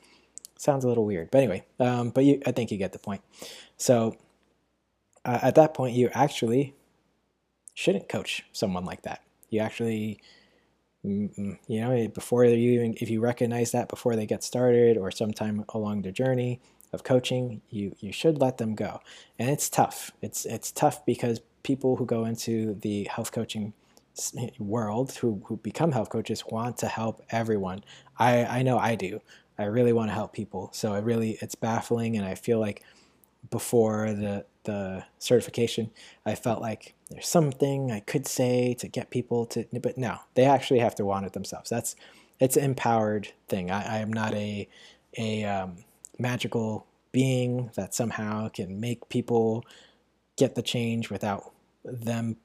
sounds 0.58 0.84
a 0.84 0.88
little 0.88 1.06
weird, 1.06 1.32
but 1.32 1.40
anyway. 1.40 1.66
Um, 1.80 2.10
but 2.10 2.24
you, 2.24 2.42
I 2.46 2.52
think 2.52 2.72
you 2.72 2.78
get 2.78 2.94
the 2.94 3.00
point. 3.00 3.22
So 3.78 4.16
uh, 5.26 5.40
at 5.42 5.56
that 5.56 5.74
point, 5.74 5.96
you 5.96 6.10
actually 6.14 6.76
shouldn't 7.74 8.08
coach 8.08 8.44
someone 8.52 8.86
like 8.86 9.02
that. 9.04 9.24
You 9.50 9.62
actually, 9.62 10.20
you 11.04 11.58
know, 11.68 12.08
before 12.10 12.46
you 12.46 12.74
even, 12.74 12.96
if 13.02 13.10
you 13.10 13.22
recognize 13.22 13.72
that 13.72 13.90
before 13.90 14.16
they 14.16 14.28
get 14.28 14.44
started 14.44 14.98
or 14.98 15.10
sometime 15.10 15.66
along 15.70 16.04
the 16.04 16.12
journey 16.12 16.62
of 16.94 17.04
coaching, 17.04 17.62
you, 17.70 17.96
you 18.00 18.12
should 18.12 18.40
let 18.40 18.58
them 18.58 18.76
go. 18.76 19.00
And 19.40 19.50
it's 19.50 19.70
tough. 19.70 20.12
It's, 20.22 20.46
it's 20.46 20.72
tough 20.72 21.06
because 21.06 21.42
people 21.64 21.96
who 21.96 22.06
go 22.06 22.26
into 22.26 22.76
the 22.76 23.06
health 23.06 23.32
coaching 23.32 23.74
world 24.60 25.14
who, 25.14 25.42
who 25.46 25.58
become 25.58 25.94
health 25.94 26.10
coaches 26.10 26.44
want 26.50 26.78
to 26.78 26.88
help 26.88 27.24
everyone. 27.30 27.84
I, 28.18 28.44
I 28.46 28.62
know 28.62 28.78
I 28.78 28.96
do. 28.96 29.22
I 29.58 29.66
really 29.66 29.94
want 29.94 30.10
to 30.10 30.14
help 30.14 30.34
people. 30.34 30.70
So 30.74 30.94
it 30.96 31.04
really, 31.04 31.38
it's 31.42 31.56
baffling. 31.56 32.18
And 32.18 32.26
I 32.26 32.36
feel 32.36 32.60
like 32.60 32.84
before 33.50 34.12
the, 34.14 34.46
the 34.64 35.06
certification, 35.18 35.92
I 36.26 36.36
felt 36.36 36.62
like 36.62 36.94
there's 37.10 37.28
something 37.28 37.92
I 37.92 38.02
could 38.02 38.28
say 38.28 38.74
to 38.76 38.88
get 38.88 39.10
people 39.10 39.46
to, 39.48 39.66
but 39.82 39.98
no, 39.98 40.18
they 40.36 40.46
actually 40.46 40.80
have 40.80 40.96
to 40.96 41.06
want 41.06 41.26
it 41.26 41.34
themselves. 41.34 41.70
That's, 41.70 41.96
it's 42.40 42.58
an 42.58 42.64
empowered 42.64 43.32
thing. 43.48 43.72
I, 43.72 43.98
I 43.98 43.98
am 44.00 44.12
not 44.12 44.34
a, 44.34 44.68
a 45.18 45.44
um, 45.46 45.78
magical 46.22 46.86
being 47.12 47.72
that 47.76 47.94
somehow 47.94 48.50
can 48.50 48.80
make 48.80 49.10
people 49.10 49.66
get 50.38 50.56
the 50.56 50.62
change 50.62 51.10
without 51.10 51.52
them 51.84 52.38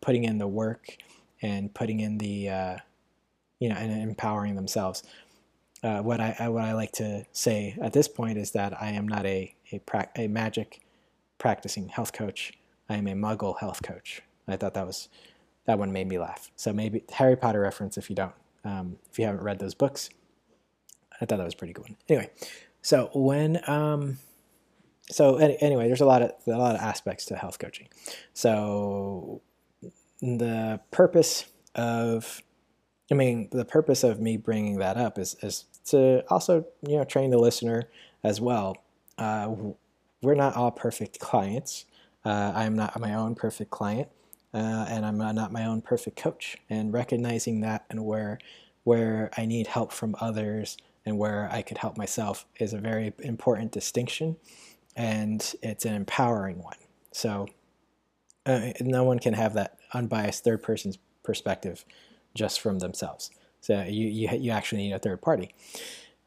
putting 0.00 0.24
in 0.24 0.38
the 0.38 0.46
work 0.46 0.96
and 1.42 1.74
putting 1.74 2.00
in 2.00 2.18
the, 2.18 2.48
uh, 2.48 2.76
you 3.58 3.68
know, 3.68 3.76
and 3.76 4.02
empowering 4.02 4.54
themselves. 4.54 5.02
Uh, 5.82 6.00
what 6.00 6.20
I 6.20 6.48
what 6.48 6.64
I 6.64 6.72
like 6.72 6.92
to 6.92 7.24
say 7.32 7.76
at 7.80 7.92
this 7.92 8.08
point 8.08 8.38
is 8.38 8.52
that 8.52 8.80
I 8.80 8.90
am 8.90 9.06
not 9.06 9.26
a 9.26 9.54
a, 9.72 9.78
pra- 9.80 10.08
a 10.16 10.26
magic 10.26 10.80
practicing 11.38 11.88
health 11.88 12.12
coach. 12.12 12.52
I 12.88 12.96
am 12.96 13.06
a 13.06 13.12
Muggle 13.12 13.58
health 13.58 13.82
coach. 13.82 14.22
I 14.48 14.56
thought 14.56 14.74
that 14.74 14.86
was 14.86 15.08
that 15.66 15.78
one 15.78 15.92
made 15.92 16.08
me 16.08 16.18
laugh. 16.18 16.50
So 16.56 16.72
maybe 16.72 17.04
Harry 17.12 17.36
Potter 17.36 17.60
reference 17.60 17.98
if 17.98 18.08
you 18.08 18.16
don't, 18.16 18.32
um, 18.64 18.98
if 19.10 19.18
you 19.18 19.24
haven't 19.26 19.42
read 19.42 19.58
those 19.58 19.74
books. 19.74 20.10
I 21.20 21.24
thought 21.24 21.38
that 21.38 21.44
was 21.44 21.54
pretty 21.54 21.72
good 21.72 21.82
one. 21.82 21.96
Anyway, 22.08 22.30
so 22.86 23.10
when 23.14 23.68
um, 23.68 24.18
so 25.10 25.38
anyway, 25.38 25.88
there's 25.88 26.02
a 26.02 26.06
lot 26.06 26.22
of 26.22 26.30
a 26.46 26.50
lot 26.52 26.76
of 26.76 26.80
aspects 26.80 27.24
to 27.24 27.34
health 27.34 27.58
coaching. 27.58 27.88
So 28.32 29.42
the 30.20 30.78
purpose 30.92 31.46
of 31.74 32.44
I 33.10 33.14
mean, 33.14 33.48
the 33.50 33.64
purpose 33.64 34.04
of 34.04 34.20
me 34.20 34.36
bringing 34.36 34.78
that 34.78 34.96
up 34.96 35.18
is, 35.18 35.34
is 35.42 35.64
to 35.86 36.24
also, 36.30 36.64
you 36.86 36.98
know, 36.98 37.02
train 37.02 37.30
the 37.30 37.38
listener 37.38 37.88
as 38.22 38.40
well. 38.40 38.76
Uh, 39.18 39.52
we're 40.22 40.36
not 40.36 40.54
all 40.54 40.70
perfect 40.70 41.18
clients. 41.18 41.86
Uh, 42.24 42.52
I'm 42.54 42.76
not 42.76 43.00
my 43.00 43.14
own 43.14 43.34
perfect 43.34 43.72
client, 43.72 44.10
uh, 44.54 44.86
and 44.88 45.04
I'm 45.04 45.18
not 45.18 45.50
my 45.50 45.64
own 45.64 45.82
perfect 45.82 46.16
coach. 46.16 46.56
And 46.70 46.92
recognizing 46.92 47.62
that 47.62 47.84
and 47.90 48.04
where 48.04 48.38
where 48.84 49.30
I 49.36 49.44
need 49.44 49.66
help 49.66 49.90
from 49.90 50.14
others 50.20 50.76
and 51.06 51.18
where 51.18 51.48
I 51.50 51.62
could 51.62 51.78
help 51.78 51.96
myself 51.96 52.44
is 52.58 52.72
a 52.72 52.78
very 52.78 53.14
important 53.20 53.72
distinction, 53.72 54.36
and 54.96 55.54
it's 55.62 55.84
an 55.84 55.94
empowering 55.94 56.62
one. 56.62 56.76
So 57.12 57.46
uh, 58.44 58.72
no 58.80 59.04
one 59.04 59.20
can 59.20 59.34
have 59.34 59.54
that 59.54 59.78
unbiased 59.94 60.44
third 60.44 60.62
person's 60.62 60.98
perspective 61.22 61.84
just 62.34 62.60
from 62.60 62.80
themselves. 62.80 63.30
So 63.60 63.82
you 63.82 64.06
you, 64.08 64.28
you 64.36 64.50
actually 64.50 64.82
need 64.82 64.92
a 64.92 64.98
third 64.98 65.22
party. 65.22 65.54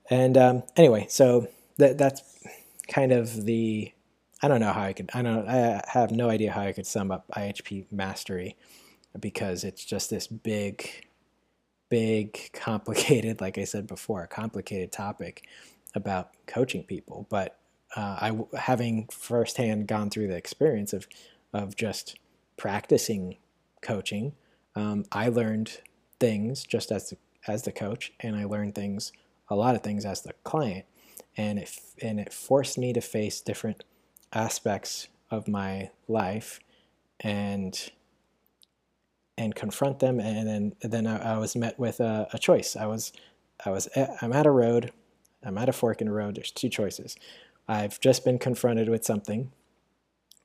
And 0.10 0.38
um, 0.38 0.64
anyway, 0.76 1.06
so 1.10 1.48
that 1.78 1.98
that's 1.98 2.24
kind 2.88 3.12
of 3.12 3.46
the 3.46 3.92
I 4.42 4.48
don't 4.48 4.60
know 4.60 4.74
how 4.74 4.84
I 4.84 4.94
could 4.94 5.10
I 5.14 5.22
don't 5.22 5.48
I 5.48 5.84
have 5.88 6.12
no 6.12 6.30
idea 6.30 6.52
how 6.52 6.62
I 6.62 6.72
could 6.72 6.88
sum 6.88 7.12
up 7.12 7.26
IHP 7.36 7.92
mastery 7.92 8.56
because 9.20 9.64
it's 9.64 9.84
just 9.84 10.10
this 10.10 10.28
big 10.28 11.09
big 11.90 12.50
complicated 12.54 13.42
like 13.42 13.58
I 13.58 13.64
said 13.64 13.88
before 13.88 14.24
a 14.24 14.28
complicated 14.28 14.92
topic 14.92 15.46
about 15.96 16.32
coaching 16.48 16.84
people 16.84 17.28
but 17.30 17.58
uh, 17.96 18.18
I 18.22 18.40
having 18.58 19.08
firsthand 19.12 19.88
gone 19.88 20.10
through 20.10 20.28
the 20.28 20.38
experience 20.38 20.94
of 20.94 21.08
of 21.54 21.76
just 21.76 22.18
practicing 22.58 23.38
coaching 23.82 24.34
um, 24.76 25.06
I 25.12 25.30
learned 25.30 25.82
things 26.20 26.64
just 26.64 26.92
as 26.92 27.10
the, 27.10 27.18
as 27.48 27.64
the 27.64 27.72
coach 27.72 28.14
and 28.20 28.36
I 28.36 28.46
learned 28.46 28.76
things 28.76 29.12
a 29.50 29.56
lot 29.56 29.76
of 29.76 29.82
things 29.82 30.06
as 30.06 30.22
the 30.22 30.34
client 30.44 30.86
and 31.36 31.60
it 31.60 31.72
and 32.02 32.20
it 32.20 32.34
forced 32.34 32.78
me 32.78 32.94
to 32.94 33.02
face 33.02 33.42
different 33.42 33.84
aspects 34.34 35.08
of 35.32 35.48
my 35.48 35.90
life 36.08 36.60
and 37.20 37.92
and 39.40 39.56
confront 39.56 40.00
them 40.00 40.20
and 40.20 40.48
then 40.48 40.74
then 40.82 41.08
I, 41.08 41.36
I 41.36 41.38
was 41.38 41.56
met 41.56 41.80
with 41.80 42.00
a, 42.00 42.28
a, 42.34 42.38
choice 42.38 42.76
I 42.76 42.86
was 42.86 43.12
I 43.66 43.72
was 43.72 43.88
at, 43.96 44.12
I'm 44.22 44.34
at 44.34 44.46
a 44.46 44.52
road 44.52 44.92
I'm 45.44 45.58
at 45.58 45.70
a 45.70 45.74
fork 45.74 46.02
in 46.02 46.08
the 46.08 46.14
road 46.14 46.36
there's 46.36 46.52
two 46.52 46.70
choices 46.70 47.16
I've 47.68 48.00
just 48.00 48.26
been 48.26 48.38
confronted 48.38 48.90
with 48.90 49.06
something 49.06 49.52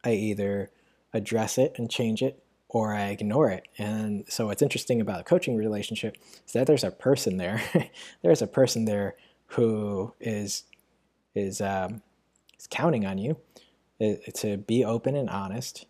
I 0.05 0.13
either 0.13 0.71
address 1.13 1.59
it 1.59 1.75
and 1.77 1.91
change 1.91 2.23
it 2.23 2.43
or 2.75 2.93
I 2.93 3.07
ignore 3.07 3.51
it. 3.51 3.69
And 3.79 4.25
so 4.29 4.47
what's 4.47 4.61
interesting 4.61 5.01
about 5.01 5.21
a 5.21 5.25
coaching 5.25 5.57
relationship 5.57 6.17
is 6.45 6.53
that 6.53 6.67
there's 6.67 6.85
a 6.85 6.91
person 6.91 7.37
there. 7.37 7.63
there's 8.23 8.43
a 8.43 8.47
person 8.47 8.85
there 8.85 9.15
who 9.47 10.13
is 10.21 10.65
is 11.35 11.61
um, 11.61 12.03
is 12.59 12.67
counting 12.67 13.07
on 13.07 13.19
you 13.19 13.37
uh, 14.01 14.15
to 14.35 14.57
be 14.57 14.85
open 14.85 15.15
and 15.15 15.31
honest, 15.31 15.87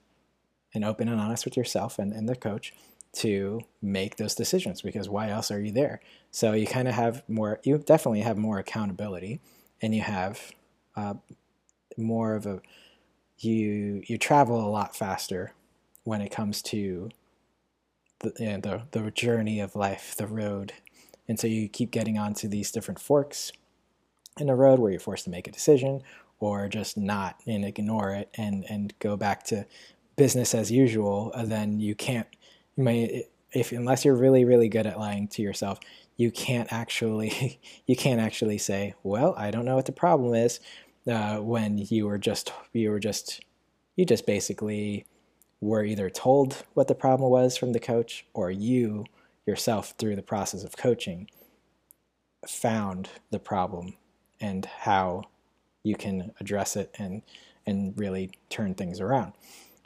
and 0.75 0.85
open 0.85 1.09
and 1.09 1.21
honest 1.21 1.45
with 1.45 1.57
yourself 1.57 1.99
and, 1.99 2.13
and 2.13 2.29
the 2.29 2.37
coach 2.37 2.75
to 3.15 3.61
make 3.81 4.17
those 4.17 4.35
decisions 4.35 4.83
because 4.83 5.09
why 5.09 5.31
else 5.31 5.51
are 5.51 5.61
you 5.61 5.73
there? 5.73 6.01
So 6.31 6.53
you 6.53 6.67
kind 6.67 6.89
of 6.89 6.95
have 6.95 7.23
more, 7.29 7.61
you 7.63 7.79
definitely 7.79 8.21
have 8.21 8.37
more 8.37 8.59
accountability 8.59 9.41
and 9.81 9.95
you 9.95 10.03
have 10.03 10.53
uh, 10.97 11.15
more 11.97 12.35
of 12.35 12.47
a, 12.47 12.61
you, 13.39 14.03
you 14.07 14.19
travel 14.19 14.65
a 14.65 14.71
lot 14.71 14.97
faster 14.97 15.53
when 16.05 16.21
it 16.21 16.31
comes 16.31 16.63
to 16.63 17.11
the, 18.21 18.33
you 18.39 18.47
know, 18.47 18.85
the, 18.91 19.01
the 19.01 19.11
journey 19.11 19.61
of 19.61 19.77
life, 19.77 20.15
the 20.17 20.27
road. 20.27 20.73
And 21.29 21.39
so 21.39 21.47
you 21.47 21.69
keep 21.69 21.91
getting 21.91 22.19
onto 22.19 22.49
these 22.49 22.71
different 22.71 23.01
forks 23.01 23.53
in 24.39 24.49
the 24.49 24.55
road 24.55 24.79
where 24.79 24.91
you're 24.91 25.01
forced 25.01 25.25
to 25.25 25.31
make 25.31 25.47
a 25.47 25.53
decision 25.53 26.03
or 26.41 26.69
just 26.69 26.97
not 26.97 27.41
and 27.47 27.65
ignore 27.65 28.11
it 28.13 28.29
and, 28.35 28.65
and 28.69 28.93
go 28.99 29.17
back 29.17 29.45
to 29.45 29.67
business 30.17 30.55
as 30.55 30.71
usual, 30.71 31.33
uh, 31.35 31.45
then 31.45 31.81
you 31.81 31.95
can't, 31.95 32.27
you 32.77 32.85
may, 32.85 33.25
if 33.53 33.73
unless 33.73 34.05
you're 34.05 34.17
really, 34.17 34.45
really 34.45 34.69
good 34.69 34.87
at 34.87 34.99
lying 34.99 35.29
to 35.29 35.43
yourself, 35.43 35.79
you 36.17 36.31
can't 36.31 36.73
actually, 36.73 37.61
you 37.87 37.97
can't 37.97 38.21
actually 38.21 38.59
say, 38.59 38.95
well, 39.03 39.35
I 39.37 39.51
don't 39.51 39.65
know 39.65 39.77
what 39.77 39.87
the 39.87 39.93
problem 39.93 40.35
is, 40.35 40.61
uh, 41.11 41.37
when 41.37 41.79
you 41.79 42.07
were 42.07 42.19
just, 42.19 42.53
you 42.73 42.91
were 42.91 43.01
just, 43.01 43.45
you 43.97 44.05
just 44.05 44.27
basically 44.27 45.07
were 45.61 45.85
either 45.85 46.11
told 46.11 46.65
what 46.75 46.89
the 46.89 46.95
problem 46.95 47.31
was 47.31 47.57
from 47.57 47.73
the 47.73 47.81
coach 47.81 48.27
or 48.35 48.51
you 48.51 49.05
yourself 49.47 49.95
through 49.99 50.17
the 50.17 50.23
process 50.23 50.65
of 50.65 50.77
coaching 50.77 51.29
found 52.47 53.09
the 53.31 53.39
problem 53.39 53.95
and 54.41 54.67
how 54.67 55.23
you 55.83 55.95
can 55.95 56.33
address 56.41 56.77
it 56.77 56.95
and 56.99 57.23
and 57.67 57.99
really 57.99 58.31
turn 58.51 58.75
things 58.75 59.01
around. 59.01 59.33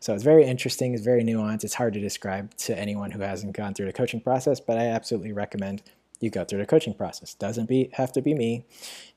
So 0.01 0.15
it's 0.15 0.23
very 0.23 0.45
interesting, 0.45 0.95
it's 0.95 1.03
very 1.03 1.25
nuanced. 1.25 1.65
It's 1.65 1.75
hard 1.75 1.95
to 1.95 2.01
describe 2.01 2.55
to 2.59 2.79
anyone 2.79 3.11
who 3.11 3.21
hasn't 3.21 3.55
gone 3.55 3.75
through 3.75 3.87
the 3.87 3.93
coaching 3.93 4.21
process, 4.21 4.61
but 4.61 4.79
I 4.79 4.87
absolutely 4.87 5.33
recommend 5.33 5.83
you 6.21 6.31
go 6.31 6.45
through 6.45 6.61
the 6.61 6.67
coaching 6.67 6.95
process. 6.95 7.35
Doesn't 7.35 7.67
be 7.67 7.91
have 7.95 8.13
to 8.13 8.23
be 8.23 8.35
me. 8.35 8.65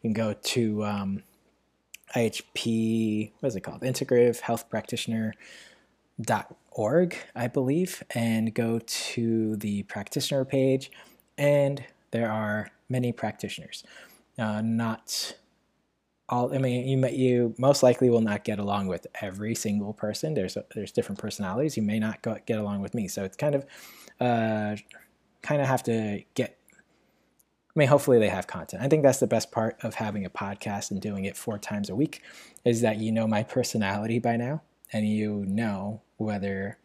You 0.02 0.10
can 0.10 0.14
go 0.14 0.34
to 0.34 0.84
um, 0.86 1.24
IHP, 2.16 3.32
what 3.40 3.48
is 3.48 3.56
it 3.56 3.62
called? 3.62 3.82
Integrative 3.82 4.40
Health 4.40 4.70
Practitioner 4.70 5.34
dot 6.20 6.56
org, 6.72 7.16
I 7.36 7.48
believe, 7.48 8.04
and 8.12 8.54
go 8.54 8.80
to 8.86 9.56
the 9.58 9.84
practitioner 9.84 10.46
page, 10.46 10.92
and 11.38 11.84
there 12.12 12.32
are 12.32 12.72
many 12.90 13.12
practitioners. 13.12 13.84
Uh, 14.38 14.62
not 14.62 15.36
all. 16.32 16.54
I 16.54 16.58
mean, 16.58 16.88
you 16.88 17.08
you 17.10 17.56
most 17.58 17.84
likely 17.84 18.10
will 18.10 18.22
not 18.22 18.44
get 18.44 18.58
along 18.58 18.88
with 18.88 19.06
every 19.22 19.54
single 19.54 19.94
person. 19.94 20.34
There's 20.34 20.58
there's 20.74 20.92
different 20.92 21.20
personalities. 21.20 21.78
You 21.78 21.84
may 21.84 22.00
not 22.00 22.22
go, 22.22 22.38
get 22.46 22.58
along 22.58 22.82
with 22.82 22.94
me, 22.96 23.08
so 23.08 23.24
it's 23.24 23.38
kind 23.38 23.56
of 23.56 23.66
uh, 24.20 24.78
kind 25.42 25.62
of 25.62 25.68
have 25.68 25.84
to 25.84 26.24
get. 26.34 26.58
I 27.76 27.80
mean, 27.80 27.88
hopefully 27.88 28.20
they 28.20 28.30
have 28.30 28.48
content. 28.48 28.84
I 28.84 28.90
think 28.90 29.04
that's 29.04 29.20
the 29.20 29.28
best 29.28 29.52
part 29.52 29.78
of 29.82 29.96
having 29.96 30.26
a 30.26 30.30
podcast 30.30 30.92
and 30.92 31.02
doing 31.02 31.24
it 31.24 31.38
four 31.38 31.58
times 31.58 31.90
a 31.90 31.96
week, 31.96 32.22
is 32.66 32.82
that 32.82 32.98
you 32.98 33.12
know 33.12 33.28
my 33.28 33.44
personality 33.44 34.20
by 34.20 34.36
now 34.36 34.62
and 34.92 35.08
you 35.08 35.46
know 35.48 36.02
whether 36.18 36.78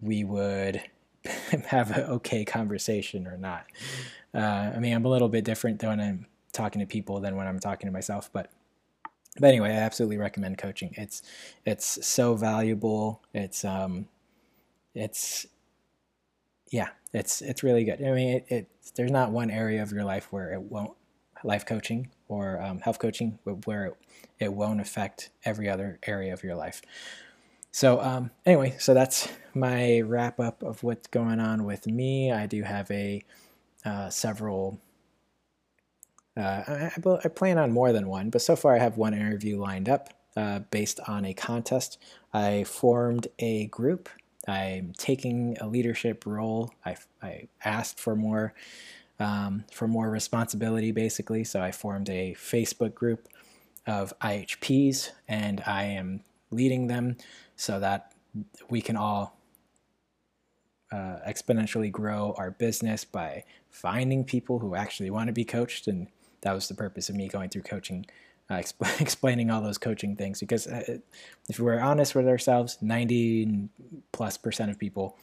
we 0.00 0.24
would 0.24 0.82
have 1.66 1.90
an 1.90 2.04
okay 2.04 2.44
conversation 2.44 3.26
or 3.26 3.36
not. 3.36 3.66
Uh, 4.34 4.72
I 4.74 4.78
mean, 4.78 4.94
I'm 4.94 5.04
a 5.04 5.08
little 5.08 5.28
bit 5.28 5.44
different 5.44 5.82
when 5.82 6.00
I'm 6.00 6.26
talking 6.52 6.80
to 6.80 6.86
people 6.86 7.20
than 7.20 7.36
when 7.36 7.46
I'm 7.46 7.58
talking 7.58 7.86
to 7.86 7.92
myself, 7.92 8.30
but 8.32 8.50
but 9.40 9.48
anyway, 9.48 9.70
I 9.70 9.78
absolutely 9.78 10.18
recommend 10.18 10.58
coaching. 10.58 10.94
It's 10.96 11.22
it's 11.64 12.06
so 12.06 12.34
valuable. 12.34 13.22
It's 13.34 13.64
um, 13.64 14.08
it's 14.94 15.46
yeah, 16.70 16.88
it's 17.12 17.40
it's 17.42 17.62
really 17.62 17.84
good. 17.84 18.02
I 18.02 18.12
mean, 18.12 18.36
it, 18.36 18.46
it 18.48 18.68
there's 18.96 19.10
not 19.10 19.30
one 19.30 19.50
area 19.50 19.82
of 19.82 19.92
your 19.92 20.04
life 20.04 20.32
where 20.32 20.52
it 20.52 20.62
won't 20.62 20.92
life 21.44 21.64
coaching 21.64 22.10
or 22.28 22.60
um, 22.60 22.80
health 22.80 22.98
coaching 22.98 23.38
where 23.64 23.86
it, 23.86 23.94
it 24.38 24.52
won't 24.52 24.80
affect 24.80 25.30
every 25.44 25.68
other 25.68 25.98
area 26.06 26.32
of 26.32 26.42
your 26.42 26.54
life. 26.54 26.82
So 27.70 28.00
um, 28.00 28.30
anyway, 28.44 28.76
so 28.78 28.94
that's 28.94 29.28
my 29.54 30.00
wrap 30.00 30.40
up 30.40 30.62
of 30.62 30.82
what's 30.82 31.06
going 31.06 31.40
on 31.40 31.64
with 31.64 31.86
me. 31.86 32.32
I 32.32 32.46
do 32.46 32.62
have 32.62 32.90
a 32.90 33.22
uh, 33.84 34.10
several. 34.10 34.80
Uh, 36.38 36.62
I, 36.68 36.92
I, 37.24 37.28
plan 37.28 37.58
on 37.58 37.72
more 37.72 37.92
than 37.92 38.06
one, 38.06 38.30
but 38.30 38.42
so 38.42 38.54
far 38.54 38.76
I 38.76 38.78
have 38.78 38.96
one 38.96 39.12
interview 39.12 39.58
lined 39.58 39.88
up 39.88 40.10
uh, 40.36 40.60
based 40.70 41.00
on 41.08 41.24
a 41.24 41.34
contest. 41.34 41.98
I 42.32 42.62
formed 42.62 43.26
a 43.40 43.66
group. 43.66 44.08
I'm 44.46 44.92
taking 44.96 45.56
a 45.60 45.66
leadership 45.66 46.24
role. 46.24 46.72
I, 46.86 46.96
I 47.20 47.48
asked 47.64 47.98
for 47.98 48.14
more 48.14 48.54
um, 49.18 49.64
for 49.72 49.88
more 49.88 50.08
responsibility, 50.10 50.92
basically. 50.92 51.42
So 51.42 51.60
I 51.60 51.72
formed 51.72 52.08
a 52.08 52.36
Facebook 52.38 52.94
group 52.94 53.26
of 53.84 54.12
IHPs, 54.20 55.10
and 55.26 55.60
I 55.66 55.84
am 55.84 56.20
leading 56.52 56.86
them 56.86 57.16
so 57.56 57.80
that 57.80 58.12
we 58.70 58.80
can 58.80 58.96
all 58.96 59.36
uh, 60.92 61.18
exponentially 61.26 61.90
grow 61.90 62.34
our 62.38 62.52
business 62.52 63.04
by 63.04 63.44
finding 63.70 64.24
people 64.24 64.60
who 64.60 64.76
actually 64.76 65.10
want 65.10 65.26
to 65.26 65.32
be 65.32 65.44
coached. 65.44 65.88
And 65.88 66.06
that 66.42 66.54
was 66.54 66.68
the 66.68 66.74
purpose 66.74 67.08
of 67.08 67.16
me 67.16 67.28
going 67.28 67.50
through 67.50 67.62
coaching, 67.62 68.06
uh, 68.50 68.54
exp- 68.58 69.00
explaining 69.00 69.50
all 69.50 69.60
those 69.60 69.78
coaching 69.78 70.16
things. 70.16 70.40
Because 70.40 70.66
uh, 70.66 70.98
if 71.48 71.60
we're 71.60 71.80
honest 71.80 72.14
with 72.14 72.28
ourselves, 72.28 72.78
90 72.80 73.68
plus 74.12 74.36
percent 74.36 74.70
of 74.70 74.78
people 74.78 75.16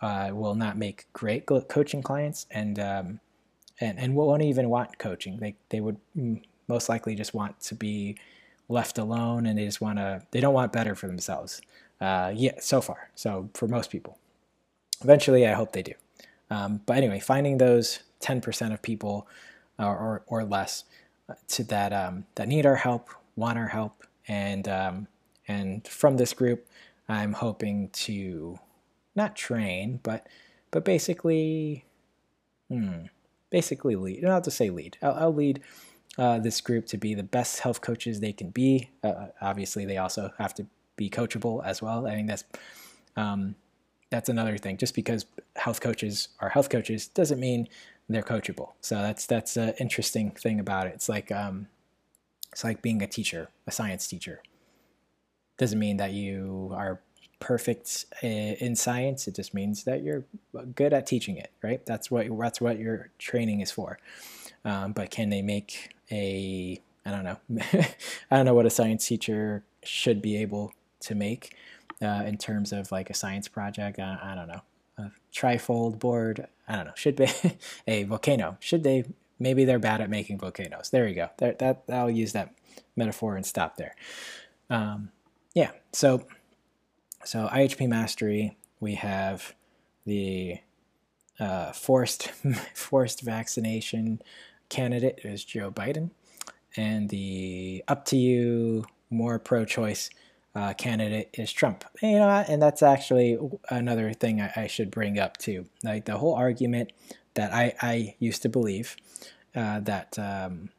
uh, 0.00 0.30
will 0.32 0.54
not 0.54 0.76
make 0.76 1.06
great 1.12 1.46
coaching 1.46 2.02
clients 2.02 2.46
and, 2.50 2.78
um, 2.78 3.20
and, 3.80 3.98
and 3.98 4.14
won't 4.14 4.42
even 4.42 4.68
want 4.68 4.98
coaching. 4.98 5.38
They, 5.38 5.56
they 5.70 5.80
would 5.80 5.98
most 6.68 6.88
likely 6.88 7.14
just 7.14 7.34
want 7.34 7.60
to 7.62 7.74
be 7.74 8.16
left 8.68 8.98
alone 8.98 9.46
and 9.46 9.58
they 9.58 9.64
just 9.64 9.80
want 9.80 9.98
to, 9.98 10.22
they 10.30 10.40
don't 10.40 10.54
want 10.54 10.72
better 10.72 10.94
for 10.94 11.06
themselves. 11.06 11.60
Uh, 12.00 12.32
yeah, 12.34 12.52
so 12.60 12.80
far. 12.80 13.10
So 13.14 13.50
for 13.54 13.66
most 13.66 13.90
people. 13.90 14.18
Eventually, 15.02 15.46
I 15.46 15.52
hope 15.52 15.72
they 15.72 15.82
do. 15.82 15.94
Um, 16.50 16.80
but 16.86 16.96
anyway, 16.96 17.20
finding 17.20 17.58
those 17.58 18.00
10% 18.20 18.72
of 18.72 18.82
people 18.82 19.26
or, 19.78 20.22
or, 20.26 20.44
less 20.44 20.84
uh, 21.28 21.34
to 21.48 21.64
that 21.64 21.92
um, 21.92 22.24
that 22.34 22.48
need 22.48 22.66
our 22.66 22.76
help, 22.76 23.08
want 23.36 23.58
our 23.58 23.68
help, 23.68 24.04
and 24.26 24.66
um, 24.68 25.06
and 25.46 25.86
from 25.86 26.16
this 26.16 26.32
group, 26.32 26.66
I'm 27.08 27.32
hoping 27.32 27.90
to 27.90 28.58
not 29.14 29.36
train, 29.36 30.00
but 30.02 30.26
but 30.70 30.84
basically, 30.84 31.84
hmm, 32.68 33.06
basically 33.50 33.96
lead. 33.96 34.22
Not 34.22 34.44
to 34.44 34.50
say 34.50 34.70
lead. 34.70 34.98
I'll, 35.02 35.14
I'll 35.14 35.34
lead 35.34 35.60
uh, 36.18 36.38
this 36.38 36.60
group 36.60 36.86
to 36.86 36.96
be 36.96 37.14
the 37.14 37.22
best 37.22 37.60
health 37.60 37.80
coaches 37.80 38.20
they 38.20 38.32
can 38.32 38.50
be. 38.50 38.90
Uh, 39.02 39.26
obviously, 39.40 39.84
they 39.84 39.96
also 39.98 40.32
have 40.38 40.54
to 40.54 40.66
be 40.96 41.08
coachable 41.08 41.64
as 41.64 41.80
well. 41.80 42.06
I 42.06 42.14
think 42.14 42.28
that's 42.28 42.44
um, 43.16 43.54
that's 44.10 44.28
another 44.28 44.58
thing. 44.58 44.76
Just 44.76 44.94
because 44.94 45.26
health 45.56 45.80
coaches 45.80 46.28
are 46.40 46.48
health 46.48 46.70
coaches 46.70 47.08
doesn't 47.08 47.40
mean 47.40 47.68
they're 48.08 48.22
coachable. 48.22 48.72
So 48.80 48.96
that's 48.96 49.26
that's 49.26 49.56
an 49.56 49.74
interesting 49.78 50.30
thing 50.30 50.60
about 50.60 50.86
it. 50.86 50.94
It's 50.94 51.08
like 51.08 51.30
um, 51.30 51.68
it's 52.52 52.64
like 52.64 52.82
being 52.82 53.02
a 53.02 53.06
teacher, 53.06 53.48
a 53.66 53.70
science 53.70 54.06
teacher. 54.06 54.42
Doesn't 55.58 55.78
mean 55.78 55.96
that 55.98 56.12
you 56.12 56.70
are 56.74 57.00
perfect 57.40 58.06
in 58.22 58.74
science. 58.76 59.28
It 59.28 59.34
just 59.34 59.54
means 59.54 59.84
that 59.84 60.02
you're 60.02 60.24
good 60.74 60.92
at 60.92 61.06
teaching 61.06 61.36
it, 61.36 61.50
right? 61.62 61.84
That's 61.84 62.10
what 62.10 62.26
that's 62.38 62.60
what 62.60 62.78
your 62.78 63.10
training 63.18 63.60
is 63.60 63.70
for. 63.70 63.98
Um, 64.64 64.92
but 64.92 65.10
can 65.10 65.30
they 65.30 65.42
make 65.42 65.94
a 66.10 66.80
I 67.04 67.10
don't 67.10 67.24
know 67.24 67.38
I 68.30 68.36
don't 68.36 68.46
know 68.46 68.54
what 68.54 68.66
a 68.66 68.70
science 68.70 69.06
teacher 69.06 69.62
should 69.82 70.22
be 70.22 70.36
able 70.36 70.72
to 71.00 71.14
make 71.14 71.54
uh, 72.02 72.24
in 72.26 72.38
terms 72.38 72.72
of 72.72 72.90
like 72.90 73.10
a 73.10 73.14
science 73.14 73.48
project. 73.48 73.98
I, 73.98 74.18
I 74.22 74.34
don't 74.34 74.48
know. 74.48 74.62
A 74.98 75.10
trifold 75.32 75.98
board. 75.98 76.46
I 76.66 76.76
don't 76.76 76.86
know. 76.86 76.92
Should 76.96 77.16
be 77.16 77.28
a 77.86 78.04
volcano. 78.04 78.56
Should 78.60 78.82
they? 78.84 79.04
Maybe 79.38 79.64
they're 79.64 79.78
bad 79.78 80.00
at 80.00 80.10
making 80.10 80.38
volcanoes. 80.38 80.90
There 80.90 81.06
you 81.06 81.14
go. 81.14 81.28
There, 81.38 81.54
that 81.60 81.84
I'll 81.88 82.10
use 82.10 82.32
that 82.32 82.54
metaphor 82.96 83.36
and 83.36 83.46
stop 83.46 83.76
there. 83.76 83.94
Um, 84.68 85.10
yeah. 85.54 85.70
So, 85.92 86.26
so 87.24 87.48
IHP 87.52 87.88
mastery. 87.88 88.56
We 88.80 88.94
have 88.96 89.54
the 90.04 90.58
uh, 91.40 91.72
forced 91.72 92.28
forced 92.74 93.22
vaccination 93.22 94.20
candidate 94.68 95.20
is 95.24 95.44
Joe 95.44 95.70
Biden, 95.70 96.10
and 96.76 97.08
the 97.08 97.84
up 97.88 98.04
to 98.06 98.16
you 98.16 98.84
more 99.10 99.38
pro-choice 99.38 100.10
uh, 100.58 100.74
candidate 100.74 101.30
is 101.34 101.52
Trump. 101.52 101.84
You 102.02 102.18
know, 102.18 102.28
and 102.28 102.60
that's 102.60 102.82
actually 102.82 103.38
another 103.70 104.12
thing 104.12 104.40
I, 104.40 104.52
I, 104.56 104.66
should 104.66 104.90
bring 104.90 105.16
up 105.16 105.36
too. 105.36 105.66
Like 105.84 106.04
the 106.04 106.18
whole 106.18 106.34
argument 106.34 106.92
that 107.34 107.54
I, 107.54 107.74
I 107.80 108.16
used 108.18 108.42
to 108.42 108.48
believe 108.48 108.96
uh, 109.54 109.78
that 109.80 110.18
um, 110.18 110.70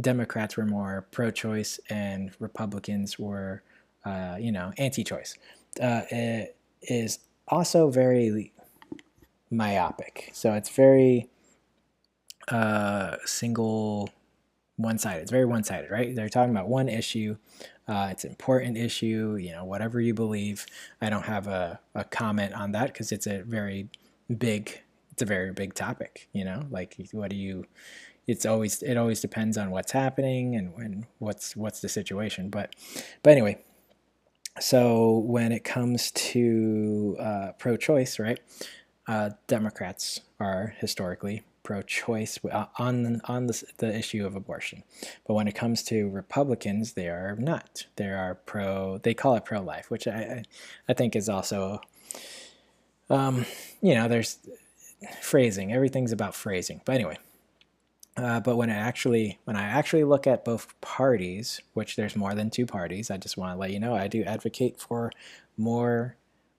Democrats 0.00 0.56
were 0.56 0.64
more 0.64 1.06
pro-choice 1.10 1.78
and 1.90 2.30
Republicans 2.38 3.18
were, 3.18 3.62
uh, 4.06 4.36
you 4.40 4.52
know, 4.52 4.72
anti-choice, 4.78 5.36
uh, 5.82 6.02
is 6.80 7.18
also 7.46 7.90
very 7.90 8.54
myopic. 9.50 10.30
So 10.32 10.54
it's 10.54 10.70
very 10.70 11.28
uh, 12.48 13.16
single 13.26 14.08
one-sided. 14.76 15.20
It's 15.20 15.30
very 15.30 15.44
one-sided, 15.44 15.90
right? 15.90 16.16
They're 16.16 16.30
talking 16.30 16.52
about 16.52 16.68
one 16.68 16.88
issue 16.88 17.36
uh, 17.90 18.08
it's 18.12 18.22
an 18.22 18.30
important 18.30 18.78
issue, 18.78 19.36
you 19.40 19.50
know, 19.50 19.64
whatever 19.64 20.00
you 20.00 20.14
believe. 20.14 20.64
I 21.02 21.10
don't 21.10 21.24
have 21.24 21.48
a, 21.48 21.80
a 21.96 22.04
comment 22.04 22.54
on 22.54 22.70
that 22.72 22.92
because 22.92 23.10
it's 23.10 23.26
a 23.26 23.42
very 23.42 23.88
big, 24.38 24.80
it's 25.10 25.22
a 25.22 25.26
very 25.26 25.52
big 25.52 25.74
topic, 25.74 26.28
you 26.32 26.44
know, 26.44 26.62
like 26.70 26.96
what 27.10 27.30
do 27.30 27.36
you, 27.36 27.66
it's 28.28 28.46
always, 28.46 28.80
it 28.84 28.96
always 28.96 29.20
depends 29.20 29.58
on 29.58 29.72
what's 29.72 29.90
happening 29.90 30.54
and 30.54 30.72
when, 30.76 31.06
what's, 31.18 31.56
what's 31.56 31.80
the 31.80 31.88
situation. 31.88 32.48
But, 32.48 32.76
but 33.24 33.30
anyway, 33.32 33.58
so 34.60 35.18
when 35.18 35.50
it 35.50 35.64
comes 35.64 36.12
to 36.12 37.16
uh, 37.18 37.52
pro-choice, 37.58 38.20
right, 38.20 38.38
uh, 39.08 39.30
Democrats 39.48 40.20
are 40.38 40.74
historically 40.78 41.42
pro-choice 41.70 42.40
uh, 42.50 42.66
on 42.78 43.20
on 43.26 43.46
the, 43.46 43.62
the 43.78 43.96
issue 43.96 44.26
of 44.26 44.34
abortion, 44.34 44.82
but 45.24 45.34
when 45.34 45.46
it 45.46 45.54
comes 45.54 45.84
to 45.84 46.08
Republicans, 46.10 46.94
they 46.94 47.06
are 47.06 47.36
not. 47.38 47.86
They 47.94 48.08
are 48.08 48.34
pro. 48.44 48.98
They 48.98 49.14
call 49.14 49.36
it 49.36 49.44
pro-life, 49.44 49.88
which 49.88 50.08
I 50.08 50.42
I 50.88 50.94
think 50.94 51.14
is 51.14 51.28
also, 51.28 51.80
um, 53.08 53.46
you 53.80 53.94
know, 53.94 54.08
there's 54.08 54.38
phrasing. 55.22 55.72
Everything's 55.72 56.10
about 56.10 56.34
phrasing. 56.34 56.80
But 56.84 56.96
anyway, 56.96 57.18
uh, 58.16 58.40
but 58.40 58.56
when 58.56 58.68
I 58.68 58.74
actually 58.74 59.38
when 59.44 59.54
I 59.54 59.62
actually 59.62 60.02
look 60.02 60.26
at 60.26 60.44
both 60.44 60.74
parties, 60.80 61.60
which 61.74 61.94
there's 61.94 62.16
more 62.16 62.34
than 62.34 62.50
two 62.50 62.66
parties, 62.66 63.12
I 63.12 63.16
just 63.16 63.36
want 63.36 63.54
to 63.54 63.60
let 63.60 63.70
you 63.70 63.78
know 63.78 63.94
I 63.94 64.08
do 64.08 64.24
advocate 64.24 64.80
for 64.80 65.12
more 65.56 66.16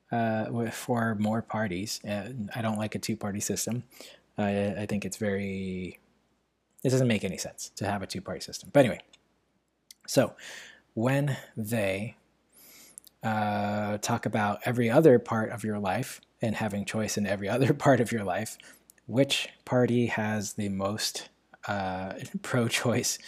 uh, 0.10 0.70
for 0.72 1.16
more 1.16 1.42
parties. 1.42 2.00
I 2.06 2.62
don't 2.62 2.78
like 2.78 2.96
a 2.96 3.00
two-party 3.00 3.42
system. 3.42 3.84
I, 4.38 4.82
I 4.82 4.86
think 4.86 5.06
it's 5.06 5.18
very, 5.18 6.00
it 6.84 6.90
doesn't 6.90 7.08
make 7.08 7.24
any 7.24 7.38
sense 7.38 7.70
to 7.76 7.86
have 7.86 8.02
a 8.02 8.08
two 8.08 8.22
party 8.22 8.42
system. 8.42 8.70
But 8.74 8.82
anyway, 8.82 9.02
so 10.08 10.34
when 10.94 11.38
they 11.56 12.16
uh, 13.24 13.98
talk 14.00 14.26
about 14.26 14.60
every 14.66 14.90
other 14.90 15.20
part 15.20 15.52
of 15.52 15.64
your 15.64 15.80
life 15.80 16.22
and 16.42 16.56
having 16.56 16.86
choice 16.86 17.18
in 17.18 17.28
every 17.28 17.50
other 17.56 17.74
part 17.74 18.00
of 18.02 18.12
your 18.12 18.24
life, 18.24 18.58
which 19.06 19.50
party 19.66 20.08
has 20.08 20.54
the 20.54 20.70
most 20.70 21.30
uh, 21.68 22.14
pro 22.42 22.68
choice 22.68 23.20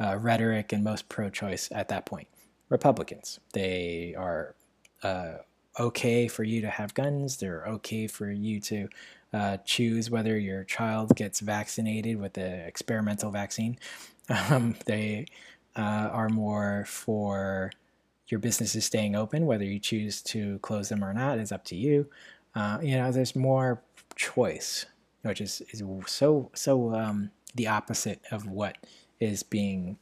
uh, 0.00 0.16
rhetoric 0.18 0.72
and 0.72 0.82
most 0.82 1.08
pro 1.08 1.30
choice 1.30 1.68
at 1.72 1.88
that 1.88 2.06
point? 2.06 2.28
Republicans. 2.68 3.38
They 3.52 4.14
are 4.16 4.54
uh, 5.02 5.34
okay 5.78 6.26
for 6.28 6.42
you 6.42 6.62
to 6.62 6.70
have 6.70 6.94
guns, 6.94 7.36
they're 7.36 7.64
okay 7.66 8.06
for 8.06 8.30
you 8.30 8.60
to 8.60 8.88
uh, 9.32 9.56
choose 9.58 10.10
whether 10.10 10.38
your 10.38 10.64
child 10.64 11.14
gets 11.16 11.40
vaccinated 11.40 12.20
with 12.20 12.34
the 12.34 12.66
experimental 12.66 13.30
vaccine. 13.30 13.78
Um, 14.28 14.76
they 14.86 15.26
uh, 15.76 16.08
are 16.12 16.28
more 16.28 16.84
for 16.86 17.72
your 18.28 18.38
businesses 18.38 18.84
staying 18.84 19.16
open. 19.16 19.46
Whether 19.46 19.64
you 19.64 19.80
choose 19.80 20.22
to 20.22 20.60
close 20.60 20.88
them 20.88 21.04
or 21.04 21.12
not 21.12 21.38
is 21.38 21.50
up 21.50 21.64
to 21.66 21.76
you. 21.76 22.08
Uh, 22.54 22.78
you 22.80 22.96
know, 22.96 23.10
there's 23.10 23.34
more 23.34 23.82
choice, 24.14 24.86
which 25.22 25.40
is, 25.40 25.60
is 25.70 25.82
so 26.06 26.50
so 26.54 26.94
um, 26.94 27.30
the 27.54 27.66
opposite 27.66 28.20
of 28.30 28.46
what 28.48 28.78
is 29.20 29.42
being 29.42 29.98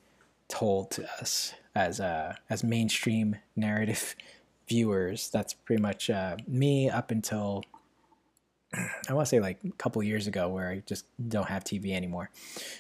told 0.49 0.91
to 0.93 1.09
us 1.21 1.55
as 1.75 2.01
a 2.01 2.37
as 2.49 2.63
mainstream 2.63 3.37
narrative 3.57 4.15
viewers. 4.69 5.31
That's 5.31 5.55
pretty 5.55 5.83
much 5.83 6.11
uh, 6.11 6.37
me 6.47 6.91
up 6.91 7.11
until 7.11 7.65
I 8.73 9.13
want 9.13 9.27
to 9.27 9.29
say 9.29 9.41
like 9.41 9.59
a 9.65 9.73
couple 9.73 10.03
years 10.03 10.27
ago, 10.27 10.49
where 10.49 10.71
I 10.71 10.83
just 10.87 11.05
don't 11.29 11.49
have 11.49 11.65
TV 11.65 11.93
anymore. 11.93 12.31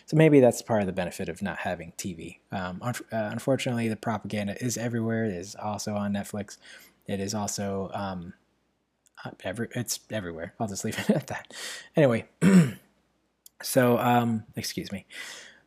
So 0.06 0.16
maybe 0.16 0.38
that's 0.40 0.62
part 0.62 0.80
of 0.80 0.86
the 0.86 0.92
benefit 0.92 1.28
of 1.28 1.42
not 1.42 1.58
having 1.58 1.92
TV. 1.98 2.38
Um, 2.52 2.78
un- 2.80 2.94
uh, 3.12 3.28
unfortunately, 3.32 3.88
the 3.88 3.96
propaganda 3.96 4.62
is 4.62 4.76
everywhere. 4.76 5.24
It 5.24 5.32
is 5.32 5.56
also 5.56 5.94
on 5.94 6.12
Netflix. 6.12 6.58
It 7.06 7.18
is 7.18 7.34
also 7.34 7.90
um, 7.92 8.34
uh, 9.24 9.30
every 9.42 9.68
it's 9.74 10.00
everywhere. 10.10 10.54
I'll 10.60 10.68
just 10.68 10.84
leave 10.84 10.98
it 11.08 11.10
at 11.10 11.26
that. 11.26 11.52
Anyway, 11.96 12.28
so 13.62 13.98
um, 13.98 14.44
excuse 14.54 14.92
me. 14.92 15.06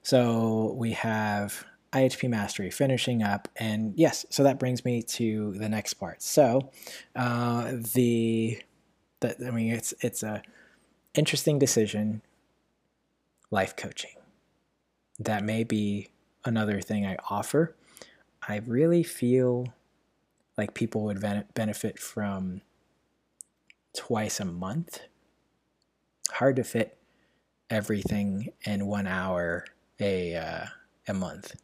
So 0.03 0.73
we 0.77 0.93
have 0.93 1.65
IHP 1.91 2.29
Mastery 2.29 2.71
finishing 2.71 3.23
up, 3.23 3.49
and 3.57 3.93
yes, 3.97 4.25
so 4.29 4.43
that 4.43 4.57
brings 4.57 4.85
me 4.85 5.01
to 5.03 5.53
the 5.57 5.69
next 5.69 5.95
part. 5.95 6.21
So 6.21 6.71
uh, 7.15 7.73
the 7.93 8.61
that 9.23 9.37
I 9.45 9.51
mean 9.51 9.73
it's 9.73 9.93
it's 10.01 10.21
a 10.21 10.43
interesting 11.15 11.57
decision. 11.57 12.21
Life 13.49 13.75
coaching. 13.75 14.15
That 15.19 15.43
may 15.43 15.63
be 15.63 16.09
another 16.45 16.81
thing 16.81 17.05
I 17.05 17.17
offer. 17.29 17.75
I 18.47 18.57
really 18.65 19.03
feel 19.03 19.73
like 20.57 20.73
people 20.73 21.03
would 21.03 21.23
benefit 21.53 21.99
from 21.99 22.61
twice 23.95 24.39
a 24.39 24.45
month. 24.45 25.01
Hard 26.31 26.55
to 26.57 26.63
fit 26.63 26.97
everything 27.69 28.49
in 28.65 28.85
one 28.85 29.07
hour 29.07 29.65
a 29.99 30.35
uh, 30.35 30.65
a 31.07 31.13
month. 31.13 31.55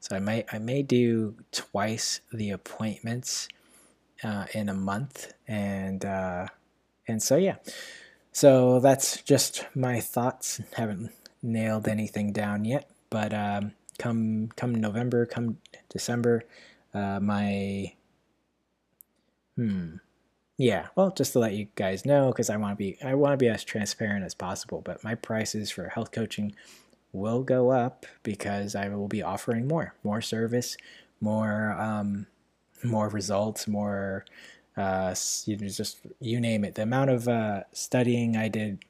So 0.00 0.16
I 0.16 0.18
may 0.18 0.44
I 0.52 0.58
may 0.58 0.82
do 0.82 1.36
twice 1.52 2.20
the 2.32 2.50
appointments 2.50 3.48
uh, 4.22 4.46
in 4.54 4.68
a 4.68 4.74
month, 4.74 5.32
and 5.48 6.04
uh, 6.04 6.46
and 7.10 7.22
so 7.22 7.36
yeah. 7.36 7.56
So 8.32 8.80
that's 8.80 9.22
just 9.22 9.66
my 9.74 10.00
thoughts. 10.00 10.60
Haven't 10.74 11.10
nailed 11.42 11.88
anything 11.88 12.32
down 12.32 12.64
yet, 12.64 12.90
but 13.10 13.34
um, 13.34 13.72
come 13.98 14.50
come 14.56 14.74
November, 14.74 15.26
come 15.26 15.58
December, 15.90 16.44
uh, 16.94 17.20
my 17.20 17.92
hmm 19.56 19.96
yeah, 20.60 20.88
well, 20.94 21.10
just 21.10 21.32
to 21.32 21.38
let 21.38 21.54
you 21.54 21.68
guys 21.74 22.04
know, 22.04 22.28
because 22.28 22.50
I 22.50 22.58
want 22.58 22.72
to 22.72 22.76
be 22.76 22.98
I 23.02 23.14
want 23.14 23.32
to 23.32 23.38
be 23.38 23.48
as 23.48 23.64
transparent 23.64 24.26
as 24.26 24.34
possible. 24.34 24.82
But 24.84 25.02
my 25.02 25.14
prices 25.14 25.70
for 25.70 25.88
health 25.88 26.12
coaching 26.12 26.54
will 27.12 27.42
go 27.42 27.70
up 27.70 28.04
because 28.22 28.74
I 28.74 28.88
will 28.90 29.08
be 29.08 29.22
offering 29.22 29.66
more, 29.66 29.94
more 30.04 30.20
service, 30.20 30.76
more, 31.18 31.72
um, 31.72 32.26
more 32.84 33.08
results, 33.08 33.66
more, 33.66 34.26
uh, 34.80 35.14
you 35.44 35.56
just 35.56 35.98
you 36.20 36.40
name 36.40 36.64
it. 36.64 36.74
The 36.74 36.82
amount 36.82 37.10
of 37.10 37.28
uh, 37.28 37.62
studying 37.72 38.36
I 38.36 38.48
did 38.48 38.84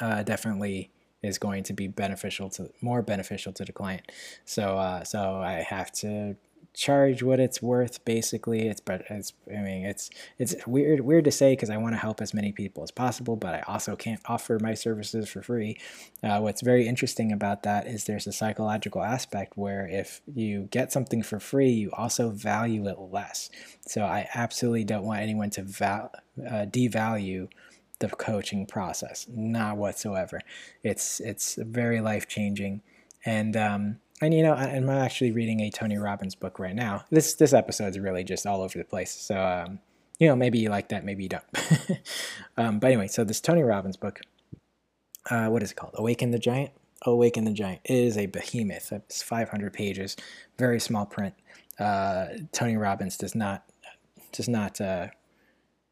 uh, 0.00 0.22
definitely 0.22 0.90
is 1.22 1.38
going 1.38 1.62
to 1.64 1.72
be 1.72 1.86
beneficial 1.86 2.50
to 2.50 2.70
more 2.80 3.02
beneficial 3.02 3.52
to 3.52 3.64
the 3.64 3.72
client. 3.72 4.10
So, 4.44 4.76
uh, 4.78 5.04
so 5.04 5.36
I 5.36 5.64
have 5.68 5.92
to 5.92 6.36
charge 6.74 7.22
what 7.22 7.38
it's 7.38 7.60
worth 7.60 8.04
basically. 8.04 8.66
It's 8.68 8.80
but 8.80 9.02
it's 9.10 9.32
i 9.48 9.60
mean 9.60 9.84
it's 9.84 10.10
it's 10.38 10.54
weird 10.66 11.00
weird 11.00 11.24
to 11.24 11.30
say 11.30 11.52
because 11.52 11.70
i 11.70 11.76
want 11.76 11.94
to 11.94 11.98
help 11.98 12.20
as 12.20 12.32
many 12.32 12.52
people 12.52 12.82
as 12.82 12.90
possible 12.90 13.36
but 13.36 13.54
i 13.54 13.60
also 13.66 13.94
can't 13.94 14.20
offer 14.26 14.58
my 14.60 14.74
services 14.74 15.28
for 15.28 15.42
free. 15.42 15.78
Uh, 16.22 16.40
what's 16.40 16.62
very 16.62 16.86
interesting 16.86 17.32
about 17.32 17.62
that 17.62 17.86
is 17.86 18.04
there's 18.04 18.26
a 18.26 18.32
psychological 18.32 19.02
aspect 19.02 19.56
where 19.56 19.86
if 19.86 20.20
you 20.34 20.68
get 20.70 20.92
something 20.92 21.22
for 21.22 21.38
free 21.38 21.70
you 21.70 21.90
also 21.92 22.30
value 22.30 22.88
it 22.88 22.98
less. 22.98 23.50
So 23.86 24.04
i 24.04 24.28
absolutely 24.34 24.84
don't 24.84 25.04
want 25.04 25.20
anyone 25.20 25.50
to 25.50 25.62
val- 25.62 26.12
uh, 26.38 26.66
devalue 26.66 27.48
the 27.98 28.08
coaching 28.08 28.66
process 28.66 29.26
not 29.30 29.76
whatsoever. 29.76 30.40
It's 30.82 31.20
it's 31.20 31.54
very 31.54 32.00
life 32.00 32.26
changing 32.26 32.82
and 33.24 33.56
um, 33.56 33.98
and 34.22 34.32
you 34.32 34.42
know, 34.42 34.54
I'm 34.54 34.88
actually 34.88 35.32
reading 35.32 35.60
a 35.60 35.70
Tony 35.70 35.98
Robbins 35.98 36.36
book 36.36 36.60
right 36.60 36.74
now. 36.74 37.04
This 37.10 37.34
this 37.34 37.52
episode's 37.52 37.98
really 37.98 38.22
just 38.22 38.46
all 38.46 38.62
over 38.62 38.78
the 38.78 38.84
place. 38.84 39.12
So 39.12 39.38
um, 39.38 39.80
you 40.18 40.28
know, 40.28 40.36
maybe 40.36 40.60
you 40.60 40.70
like 40.70 40.88
that, 40.90 41.04
maybe 41.04 41.24
you 41.24 41.28
don't. 41.28 41.44
um, 42.56 42.78
but 42.78 42.86
anyway, 42.86 43.08
so 43.08 43.24
this 43.24 43.40
Tony 43.40 43.62
Robbins 43.62 43.96
book, 43.96 44.20
uh, 45.28 45.48
what 45.48 45.62
is 45.62 45.72
it 45.72 45.74
called? 45.74 45.94
Awaken 45.96 46.30
the 46.30 46.38
Giant. 46.38 46.70
Awaken 47.04 47.44
the 47.44 47.52
Giant 47.52 47.80
it 47.84 47.96
is 47.96 48.16
a 48.16 48.26
behemoth. 48.26 48.92
It's 48.92 49.22
500 49.24 49.72
pages, 49.72 50.16
very 50.56 50.78
small 50.78 51.04
print. 51.04 51.34
Uh, 51.80 52.26
Tony 52.52 52.76
Robbins 52.76 53.16
does 53.16 53.34
not 53.34 53.64
does 54.30 54.48
not 54.48 54.80
uh, 54.80 55.08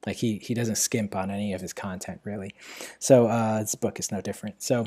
like 0.07 0.17
he 0.17 0.39
he 0.39 0.55
doesn't 0.55 0.77
skimp 0.77 1.17
on 1.17 1.33
any 1.33 1.53
of 1.53 1.61
his 1.61 1.73
content 1.73 2.21
really. 2.23 2.55
So 3.01 3.27
uh, 3.27 3.59
this 3.59 3.75
book 3.75 3.99
is 3.99 4.13
no 4.13 4.21
different. 4.21 4.63
So 4.63 4.87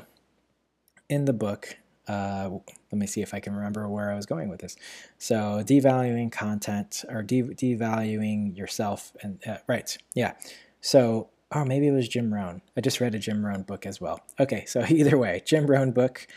in 1.09 1.25
the 1.25 1.33
book, 1.33 1.77
uh, 2.07 2.49
let 2.91 2.99
me 2.99 3.07
see 3.07 3.21
if 3.21 3.33
I 3.33 3.39
can 3.39 3.55
remember 3.55 3.87
where 3.87 4.11
I 4.11 4.15
was 4.15 4.25
going 4.25 4.49
with 4.49 4.59
this. 4.59 4.75
So 5.17 5.63
devaluing 5.65 6.31
content 6.31 7.05
or 7.09 7.21
de- 7.23 7.43
devaluing 7.43 8.57
yourself 8.57 9.13
and 9.21 9.39
uh, 9.47 9.57
right, 9.67 9.97
yeah. 10.13 10.33
So 10.81 11.29
oh 11.51 11.65
maybe 11.65 11.87
it 11.87 11.91
was 11.91 12.07
Jim 12.07 12.33
Rohn. 12.33 12.61
I 12.75 12.81
just 12.81 12.99
read 12.99 13.15
a 13.15 13.19
Jim 13.19 13.45
Rohn 13.45 13.63
book 13.63 13.85
as 13.85 14.01
well. 14.01 14.21
Okay, 14.39 14.65
so 14.65 14.85
either 14.89 15.17
way, 15.17 15.41
Jim 15.45 15.67
Rohn 15.67 15.91
book, 15.91 16.27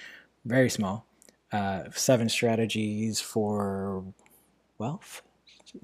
very 0.45 0.71
small. 0.71 1.07
Uh, 1.53 1.85
seven 1.93 2.29
strategies 2.29 3.21
for 3.21 4.05
wealth, 4.79 5.23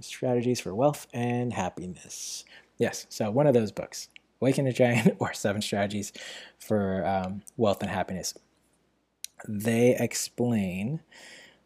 strategies 0.01 0.61
for 0.61 0.75
wealth 0.75 1.07
and 1.13 1.53
happiness. 1.53 2.45
Yes, 2.79 3.07
so 3.09 3.31
one 3.31 3.47
of 3.47 3.55
those 3.55 3.71
books, 3.71 4.09
Awaken 4.43 4.67
a 4.67 4.73
Giant 4.73 5.17
or 5.21 5.33
Seven 5.33 5.63
Strategies 5.63 6.13
for 6.59 7.07
um, 7.07 7.43
Wealth 7.57 7.81
and 7.81 7.91
Happiness 7.91 8.35
they 9.49 9.97
explain 9.99 11.01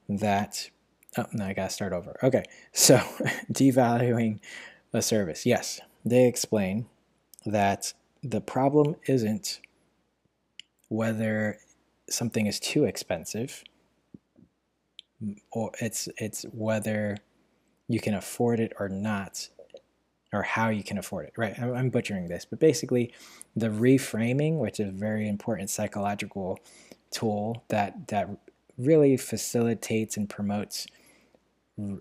that. 0.08 0.70
Oh, 1.18 1.26
no, 1.32 1.46
I 1.46 1.52
gotta 1.52 1.70
start 1.70 1.92
over. 1.92 2.18
Okay, 2.22 2.44
so 2.72 2.96
devaluing 3.52 4.40
a 4.92 5.02
service. 5.02 5.46
Yes, 5.46 5.80
they 6.04 6.26
explain 6.26 6.86
that 7.44 7.94
the 8.22 8.40
problem 8.40 8.96
isn't 9.06 9.60
whether 10.88 11.58
something 12.08 12.46
is 12.46 12.60
too 12.60 12.84
expensive 12.84 13.64
or 15.52 15.70
it's 15.80 16.08
it's 16.18 16.44
whether 16.52 17.16
you 17.88 18.00
can 18.00 18.14
afford 18.14 18.60
it 18.60 18.72
or 18.78 18.88
not 18.88 19.48
or 20.32 20.42
how 20.42 20.68
you 20.68 20.82
can 20.84 20.98
afford 20.98 21.26
it 21.26 21.32
right 21.36 21.58
i'm 21.58 21.88
butchering 21.88 22.28
this 22.28 22.44
but 22.44 22.60
basically 22.60 23.12
the 23.54 23.68
reframing 23.68 24.58
which 24.58 24.78
is 24.78 24.88
a 24.88 24.92
very 24.92 25.28
important 25.28 25.70
psychological 25.70 26.58
tool 27.16 27.64
that 27.68 28.08
that 28.08 28.28
really 28.78 29.16
facilitates 29.16 30.16
and 30.16 30.28
promotes 30.28 30.86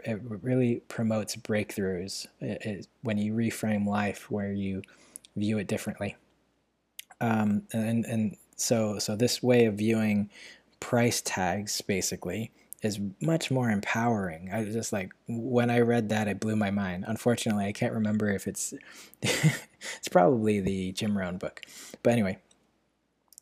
it 0.06 0.20
really 0.22 0.82
promotes 0.88 1.36
breakthroughs 1.36 2.28
it, 2.40 2.66
it, 2.66 2.88
when 3.02 3.18
you 3.18 3.34
reframe 3.34 3.86
life 3.86 4.30
where 4.32 4.52
you 4.52 4.82
view 5.36 5.58
it 5.58 5.68
differently 5.68 6.16
um, 7.22 7.64
and 7.72 8.06
and 8.06 8.36
so 8.56 9.00
so 9.00 9.16
this 9.16 9.42
way 9.42 9.66
of 9.66 9.76
viewing 9.76 10.30
price 10.80 11.22
tags 11.22 11.82
basically 11.82 12.52
is 12.82 13.00
much 13.22 13.50
more 13.50 13.70
empowering. 13.70 14.50
I 14.54 14.66
just 14.66 14.94
like 14.94 15.12
when 15.28 15.70
I 15.70 15.80
read 15.80 16.10
that, 16.10 16.28
it 16.28 16.40
blew 16.40 16.56
my 16.56 16.72
mind. 16.72 17.06
Unfortunately, 17.08 17.66
I 17.66 17.72
can't 17.72 17.94
remember 17.94 18.30
if 18.30 18.48
it's 18.48 18.74
it's 19.22 20.08
probably 20.12 20.60
the 20.60 20.92
Jim 20.92 21.18
Rohn 21.18 21.38
book, 21.38 21.62
but 22.04 22.14
anyway, 22.14 22.38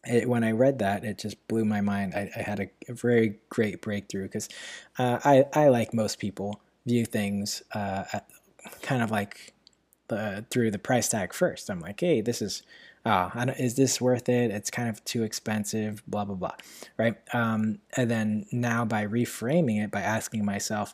it, 0.06 0.28
when 0.28 0.44
I 0.44 0.52
read 0.52 0.80
that, 0.80 1.04
it 1.04 1.18
just 1.18 1.48
blew 1.48 1.66
my 1.66 1.82
mind. 1.82 2.14
I, 2.14 2.30
I 2.36 2.42
had 2.42 2.60
a, 2.60 2.70
a, 2.90 2.94
very 2.94 3.40
great 3.50 3.82
breakthrough 3.82 4.24
because 4.24 4.50
uh, 5.00 5.20
I, 5.24 5.46
I, 5.54 5.70
like 5.70 5.94
most 5.94 6.20
people, 6.20 6.62
view 6.86 7.06
things 7.06 7.64
uh, 7.74 8.04
at, 8.12 8.28
kind 8.82 9.02
of 9.02 9.12
like 9.12 9.54
the, 10.10 10.46
through 10.50 10.72
the 10.72 10.80
price 10.80 11.08
tag 11.08 11.34
first. 11.34 11.70
I'm 11.70 11.80
like, 11.80 12.00
hey, 12.00 12.20
this 12.22 12.42
is, 12.42 12.64
uh, 13.06 13.30
is 13.58 13.76
this 13.76 14.02
worth 14.02 14.28
it? 14.28 14.52
It's 14.52 14.70
kind 14.70 14.90
of 14.90 15.04
too 15.06 15.24
expensive, 15.24 16.04
blah, 16.08 16.26
blah, 16.26 16.36
blah, 16.36 16.56
right? 16.98 17.16
Um, 17.34 17.80
and 17.96 18.12
then 18.12 18.46
now 18.52 18.84
by 18.84 19.06
reframing 19.06 19.82
it, 19.84 19.92
by 19.92 20.02
asking 20.02 20.46
myself, 20.46 20.92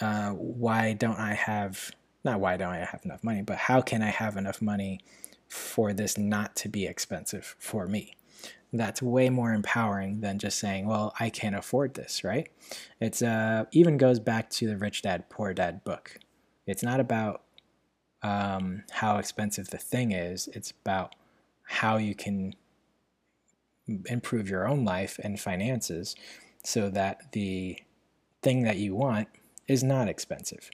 uh, 0.00 0.30
why 0.30 0.92
don't 0.92 1.18
I 1.18 1.32
have, 1.34 1.90
not 2.24 2.40
why 2.40 2.58
don't 2.58 2.72
I 2.72 2.84
have 2.84 3.00
enough 3.04 3.24
money, 3.24 3.42
but 3.42 3.56
how 3.56 3.80
can 3.80 4.02
I 4.02 4.10
have 4.10 4.36
enough 4.36 4.60
money 4.60 5.00
for 5.48 5.92
this 5.92 6.18
not 6.18 6.54
to 6.56 6.68
be 6.68 6.86
expensive 6.86 7.56
for 7.58 7.86
me? 7.86 8.16
That's 8.72 9.00
way 9.02 9.30
more 9.30 9.52
empowering 9.52 10.20
than 10.20 10.38
just 10.38 10.58
saying, 10.58 10.86
"Well, 10.86 11.14
I 11.20 11.30
can't 11.30 11.56
afford 11.56 11.94
this." 11.94 12.24
Right? 12.24 12.48
It's 13.00 13.22
uh, 13.22 13.64
even 13.72 13.96
goes 13.96 14.20
back 14.20 14.50
to 14.50 14.66
the 14.66 14.76
Rich 14.76 15.02
Dad 15.02 15.28
Poor 15.30 15.54
Dad 15.54 15.84
book. 15.84 16.18
It's 16.66 16.82
not 16.82 17.00
about 17.00 17.42
um, 18.22 18.84
how 18.90 19.18
expensive 19.18 19.68
the 19.68 19.78
thing 19.78 20.12
is. 20.12 20.48
It's 20.48 20.72
about 20.72 21.14
how 21.64 21.96
you 21.96 22.14
can 22.14 22.54
improve 24.06 24.48
your 24.48 24.66
own 24.68 24.84
life 24.84 25.18
and 25.22 25.38
finances 25.38 26.16
so 26.64 26.90
that 26.90 27.32
the 27.32 27.78
thing 28.42 28.62
that 28.62 28.76
you 28.78 28.94
want 28.94 29.28
is 29.68 29.82
not 29.82 30.08
expensive. 30.08 30.70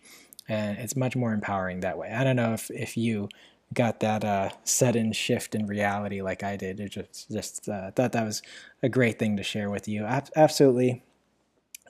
and 0.48 0.76
it's 0.78 0.96
much 0.96 1.14
more 1.14 1.32
empowering 1.32 1.80
that 1.80 1.96
way. 1.96 2.10
I 2.10 2.24
don't 2.24 2.36
know 2.36 2.52
if 2.52 2.70
if 2.70 2.96
you 2.96 3.28
got 3.72 4.00
that 4.00 4.24
uh, 4.24 4.50
sudden 4.64 5.12
shift 5.12 5.54
in 5.54 5.66
reality 5.66 6.22
like 6.22 6.42
I 6.42 6.56
did. 6.56 6.80
It 6.80 6.90
just 6.90 7.30
just 7.30 7.68
uh, 7.68 7.90
thought 7.92 8.12
that 8.12 8.24
was 8.24 8.42
a 8.82 8.88
great 8.88 9.18
thing 9.18 9.36
to 9.36 9.42
share 9.42 9.70
with 9.70 9.88
you. 9.88 10.04
absolutely 10.04 11.02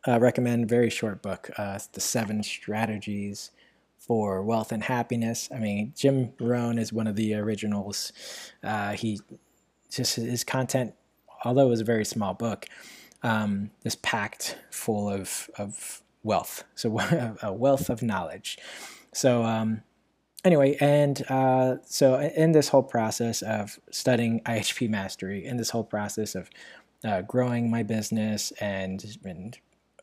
uh, 0.07 0.19
recommend 0.19 0.69
very 0.69 0.91
short 0.91 1.23
book, 1.23 1.51
uh, 1.57 1.79
the 1.93 2.01
Seven 2.01 2.43
Strategies 2.43 3.51
for 3.99 4.43
Wealth 4.43 4.73
and 4.73 4.83
Happiness. 4.83 5.49
I 5.55 5.59
mean, 5.59 5.93
Jim 5.97 6.33
Rohn 6.41 6.79
is 6.79 6.93
one 6.93 7.07
of 7.07 7.17
the 7.17 7.35
originals. 7.35 8.13
Uh, 8.63 8.93
he 8.93 9.21
just 9.91 10.17
his 10.17 10.45
content, 10.45 10.95
although 11.45 11.67
it 11.67 11.71
was 11.71 11.81
a 11.81 11.85
very 11.85 12.05
small 12.05 12.35
book, 12.35 12.67
um, 13.23 13.71
is 13.85 13.97
packed 13.97 14.59
full 14.71 15.09
of 15.09 15.49
of 15.57 16.03
wealth. 16.25 16.65
So 16.75 16.99
a 17.43 17.53
wealth 17.53 17.89
of 17.91 18.03
knowledge. 18.03 18.59
So 19.15 19.45
um, 19.45 19.83
anyway, 20.45 20.77
and 20.81 21.23
uh, 21.29 21.77
so 21.85 22.19
in 22.19 22.53
this 22.53 22.69
whole 22.69 22.83
process 22.83 23.43
of 23.43 23.79
studying 23.91 24.41
IHP 24.47 24.89
mastery, 24.89 25.45
in 25.45 25.57
this 25.57 25.71
whole 25.71 25.85
process 25.85 26.35
of 26.35 26.51
uh, 27.05 27.23
growing 27.23 27.71
my 27.71 27.83
business 27.83 28.53
and, 28.61 29.19
and 29.25 29.59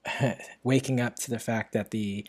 waking 0.63 0.99
up 0.99 1.15
to 1.15 1.29
the 1.29 1.39
fact 1.39 1.73
that 1.73 1.91
the 1.91 2.25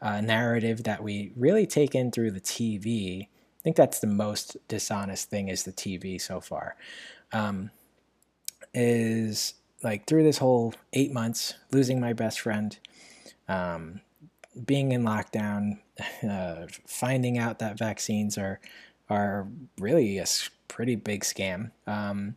uh, 0.00 0.20
narrative 0.20 0.84
that 0.84 1.02
we 1.02 1.32
really 1.36 1.66
take 1.66 1.94
in 1.94 2.10
through 2.10 2.30
the 2.30 2.40
TV, 2.40 3.22
I 3.22 3.62
think 3.62 3.76
that's 3.76 3.98
the 3.98 4.06
most 4.06 4.56
dishonest 4.68 5.30
thing 5.30 5.48
is 5.48 5.64
the 5.64 5.72
TV 5.72 6.20
so 6.20 6.40
far, 6.40 6.76
um, 7.32 7.70
is 8.74 9.54
like 9.82 10.06
through 10.06 10.24
this 10.24 10.38
whole 10.38 10.74
eight 10.92 11.12
months, 11.12 11.54
losing 11.72 12.00
my 12.00 12.12
best 12.12 12.40
friend, 12.40 12.78
um, 13.48 14.00
being 14.64 14.92
in 14.92 15.02
lockdown, 15.02 15.78
uh, 16.28 16.66
finding 16.86 17.38
out 17.38 17.58
that 17.58 17.78
vaccines 17.78 18.38
are 18.38 18.60
are 19.10 19.48
really 19.78 20.18
a 20.18 20.26
pretty 20.68 20.94
big 20.94 21.22
scam. 21.22 21.70
Um, 21.86 22.36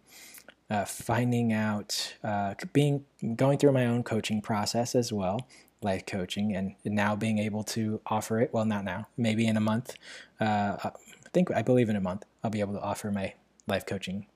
uh, 0.69 0.85
finding 0.85 1.51
out, 1.51 2.15
uh, 2.23 2.53
being 2.71 3.03
going 3.35 3.57
through 3.57 3.73
my 3.73 3.85
own 3.85 4.03
coaching 4.03 4.41
process 4.41 4.95
as 4.95 5.11
well, 5.11 5.45
life 5.81 6.05
coaching, 6.05 6.55
and 6.55 6.75
now 6.85 7.13
being 7.13 7.39
able 7.39 7.61
to 7.61 7.99
offer 8.05 8.39
it. 8.39 8.53
Well, 8.53 8.63
not 8.63 8.85
now, 8.85 9.07
maybe 9.17 9.45
in 9.47 9.57
a 9.57 9.61
month. 9.61 9.97
Uh, 10.39 10.77
I 10.81 10.91
think 11.33 11.51
I 11.51 11.61
believe 11.61 11.89
in 11.89 11.97
a 11.97 12.01
month 12.01 12.23
I'll 12.41 12.51
be 12.51 12.61
able 12.61 12.73
to 12.73 12.81
offer 12.81 13.11
my 13.11 13.33
life 13.67 13.85
coaching. 13.85 14.27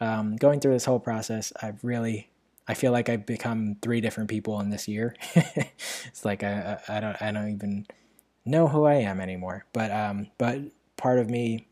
Um, 0.00 0.36
going 0.36 0.60
through 0.60 0.72
this 0.72 0.86
whole 0.86 1.00
process, 1.00 1.52
I've 1.60 1.84
really 1.84 2.30
I 2.66 2.74
feel 2.74 2.92
like 2.92 3.08
I've 3.08 3.26
become 3.26 3.76
three 3.82 4.00
different 4.00 4.30
people 4.30 4.60
in 4.60 4.70
this 4.70 4.88
year. 4.88 5.14
it's 5.34 6.24
like 6.24 6.42
I, 6.42 6.78
I, 6.88 7.00
don't 7.00 7.20
I 7.20 7.30
don't 7.30 7.50
even 7.50 7.86
know 8.44 8.68
who 8.68 8.84
I 8.84 8.94
am 8.94 9.20
anymore. 9.20 9.66
But 9.72 9.90
um, 9.90 10.28
but 10.38 10.60
part 10.96 11.18
of 11.18 11.28
me, 11.28 11.66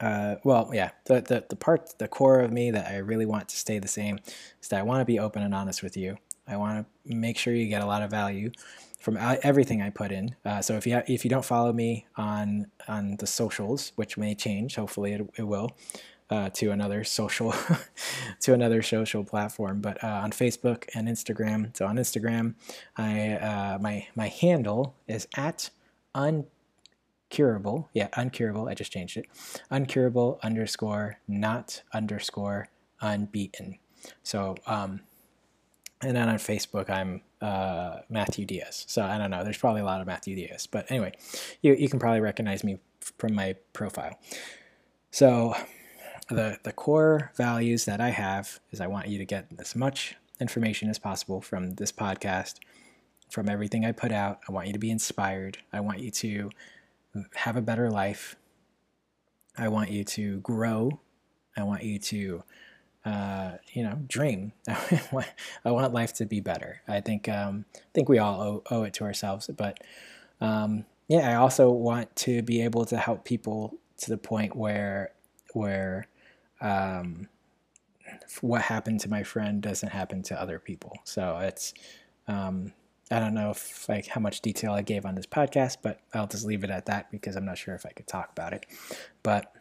uh, 0.00 0.36
well, 0.44 0.70
yeah, 0.72 0.90
the, 1.04 1.20
the 1.20 1.44
the 1.48 1.56
part, 1.56 1.98
the 1.98 2.08
core 2.08 2.40
of 2.40 2.52
me 2.52 2.70
that 2.70 2.90
I 2.90 2.96
really 2.96 3.26
want 3.26 3.48
to 3.50 3.56
stay 3.56 3.78
the 3.78 3.88
same 3.88 4.18
is 4.62 4.68
that 4.68 4.80
I 4.80 4.82
want 4.82 5.00
to 5.00 5.04
be 5.04 5.18
open 5.18 5.42
and 5.42 5.54
honest 5.54 5.82
with 5.82 5.96
you. 5.96 6.16
I 6.46 6.56
want 6.56 6.86
to 7.06 7.14
make 7.14 7.38
sure 7.38 7.54
you 7.54 7.68
get 7.68 7.82
a 7.82 7.86
lot 7.86 8.02
of 8.02 8.10
value 8.10 8.50
from 8.98 9.18
everything 9.20 9.82
I 9.82 9.90
put 9.90 10.12
in. 10.12 10.34
Uh, 10.46 10.62
so 10.62 10.76
if 10.76 10.86
you 10.86 10.94
ha- 10.94 11.02
if 11.06 11.24
you 11.24 11.30
don't 11.30 11.44
follow 11.44 11.72
me 11.72 12.06
on 12.16 12.70
on 12.88 13.16
the 13.16 13.26
socials, 13.26 13.92
which 13.96 14.16
may 14.16 14.34
change, 14.34 14.76
hopefully 14.76 15.12
it, 15.12 15.30
it 15.36 15.42
will 15.42 15.70
uh, 16.30 16.48
to 16.50 16.70
another 16.70 17.04
social 17.04 17.54
to 18.40 18.54
another 18.54 18.82
social 18.82 19.24
platform 19.24 19.80
but 19.80 20.02
uh, 20.02 20.06
on 20.06 20.30
facebook 20.30 20.84
and 20.94 21.08
instagram. 21.08 21.76
So 21.76 21.86
on 21.86 21.96
instagram 21.96 22.54
i 22.96 23.32
uh, 23.32 23.78
my 23.80 24.06
my 24.14 24.28
handle 24.28 24.94
is 25.06 25.28
at 25.36 25.70
uncurable. 26.14 27.88
Yeah 27.92 28.08
uncurable. 28.12 28.70
I 28.70 28.74
just 28.74 28.92
changed 28.92 29.16
it. 29.16 29.26
Uncurable 29.70 30.40
underscore 30.42 31.18
not 31.28 31.82
underscore 31.92 32.68
unbeaten. 33.00 33.78
So 34.22 34.56
um 34.66 35.00
and 36.02 36.16
then 36.16 36.28
on 36.28 36.36
facebook 36.36 36.90
i'm 36.90 37.22
uh, 37.40 38.00
mathew 38.08 38.46
diaz. 38.46 38.86
So 38.88 39.04
i 39.04 39.18
don't 39.18 39.30
know. 39.30 39.44
There's 39.44 39.58
probably 39.58 39.82
a 39.82 39.84
lot 39.84 40.00
of 40.00 40.06
mathew 40.06 40.34
diaz 40.36 40.66
but 40.66 40.90
anyway 40.90 41.12
you, 41.60 41.74
you 41.74 41.88
can 41.90 41.98
probably 41.98 42.20
recognize 42.20 42.64
me 42.64 42.78
from 43.18 43.34
my 43.34 43.56
profile. 43.74 44.18
So 45.10 45.54
the, 46.28 46.58
the 46.62 46.72
core 46.72 47.32
values 47.36 47.84
that 47.84 48.00
I 48.00 48.10
have 48.10 48.60
is 48.70 48.80
I 48.80 48.86
want 48.86 49.08
you 49.08 49.18
to 49.18 49.24
get 49.24 49.48
as 49.58 49.76
much 49.76 50.16
information 50.40 50.88
as 50.88 50.98
possible 50.98 51.40
from 51.40 51.74
this 51.74 51.92
podcast, 51.92 52.56
from 53.30 53.48
everything 53.48 53.84
I 53.84 53.92
put 53.92 54.12
out. 54.12 54.40
I 54.48 54.52
want 54.52 54.66
you 54.66 54.72
to 54.72 54.78
be 54.78 54.90
inspired. 54.90 55.58
I 55.72 55.80
want 55.80 56.00
you 56.00 56.10
to 56.10 56.50
have 57.34 57.56
a 57.56 57.62
better 57.62 57.90
life. 57.90 58.36
I 59.56 59.68
want 59.68 59.90
you 59.90 60.04
to 60.04 60.40
grow. 60.40 61.00
I 61.56 61.62
want 61.62 61.84
you 61.84 61.98
to, 61.98 62.42
uh, 63.04 63.52
you 63.72 63.84
know, 63.84 63.98
dream. 64.08 64.52
I 64.68 65.70
want 65.70 65.94
life 65.94 66.14
to 66.14 66.26
be 66.26 66.40
better. 66.40 66.80
I 66.88 67.00
think 67.00 67.28
um, 67.28 67.64
I 67.76 67.80
think 67.94 68.08
we 68.08 68.18
all 68.18 68.40
owe, 68.40 68.62
owe 68.70 68.82
it 68.82 68.94
to 68.94 69.04
ourselves. 69.04 69.48
But 69.56 69.78
um, 70.40 70.86
yeah, 71.06 71.30
I 71.30 71.34
also 71.34 71.70
want 71.70 72.14
to 72.16 72.42
be 72.42 72.62
able 72.62 72.84
to 72.86 72.96
help 72.96 73.24
people 73.24 73.78
to 73.98 74.10
the 74.10 74.18
point 74.18 74.56
where 74.56 75.12
where 75.52 76.08
um, 76.64 77.28
what 78.40 78.62
happened 78.62 79.00
to 79.00 79.10
my 79.10 79.22
friend 79.22 79.62
doesn't 79.62 79.90
happen 79.90 80.22
to 80.24 80.40
other 80.40 80.58
people. 80.58 80.98
So 81.04 81.38
it's 81.38 81.74
um, 82.26 82.72
I 83.10 83.18
don't 83.20 83.34
know 83.34 83.50
if 83.50 83.88
like 83.88 84.06
how 84.08 84.20
much 84.20 84.40
detail 84.40 84.72
I 84.72 84.82
gave 84.82 85.04
on 85.04 85.14
this 85.14 85.26
podcast, 85.26 85.78
but 85.82 86.00
I'll 86.14 86.26
just 86.26 86.46
leave 86.46 86.64
it 86.64 86.70
at 86.70 86.86
that 86.86 87.10
because 87.10 87.36
I'm 87.36 87.44
not 87.44 87.58
sure 87.58 87.74
if 87.74 87.84
I 87.84 87.90
could 87.90 88.06
talk 88.06 88.30
about 88.32 88.54
it. 88.54 88.66
But 89.22 89.52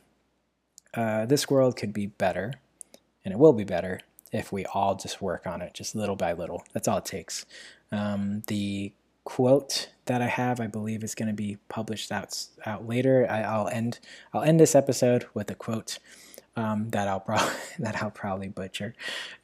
uh, 0.94 1.26
this 1.26 1.50
world 1.50 1.76
could 1.76 1.94
be 1.94 2.08
better, 2.08 2.54
and 3.26 3.34
it 3.34 3.38
will 3.38 3.54
be 3.54 3.66
better 3.66 4.00
if 4.32 4.52
we 4.52 4.66
all 4.68 4.96
just 4.96 5.22
work 5.22 5.46
on 5.46 5.62
it, 5.62 5.74
just 5.74 5.94
little 5.96 6.16
by 6.16 6.34
little. 6.34 6.64
That's 6.74 6.88
all 6.88 7.00
it 7.00 7.06
takes. 7.06 7.46
Um, 7.92 8.44
the 8.48 8.94
quote 9.26 9.90
that 10.06 10.22
I 10.22 10.28
have, 10.28 10.60
I 10.60 10.68
believe, 10.68 11.04
is 11.04 11.16
going 11.16 11.28
to 11.28 11.34
be 11.34 11.58
published 11.68 12.12
out 12.12 12.48
out 12.66 12.88
later. 12.88 13.28
I, 13.30 13.58
will 13.58 13.68
end 13.68 14.00
I'll 14.34 14.42
end 14.42 14.60
this 14.60 14.74
episode 14.74 15.26
with 15.34 15.52
a 15.52 15.56
quote 15.56 16.00
um, 16.56 16.90
that 16.90 17.08
I'll 17.08 17.20
probably 17.20 17.54
that 17.80 18.02
I'll 18.02 18.12
probably 18.12 18.50
butcher. 18.50 18.96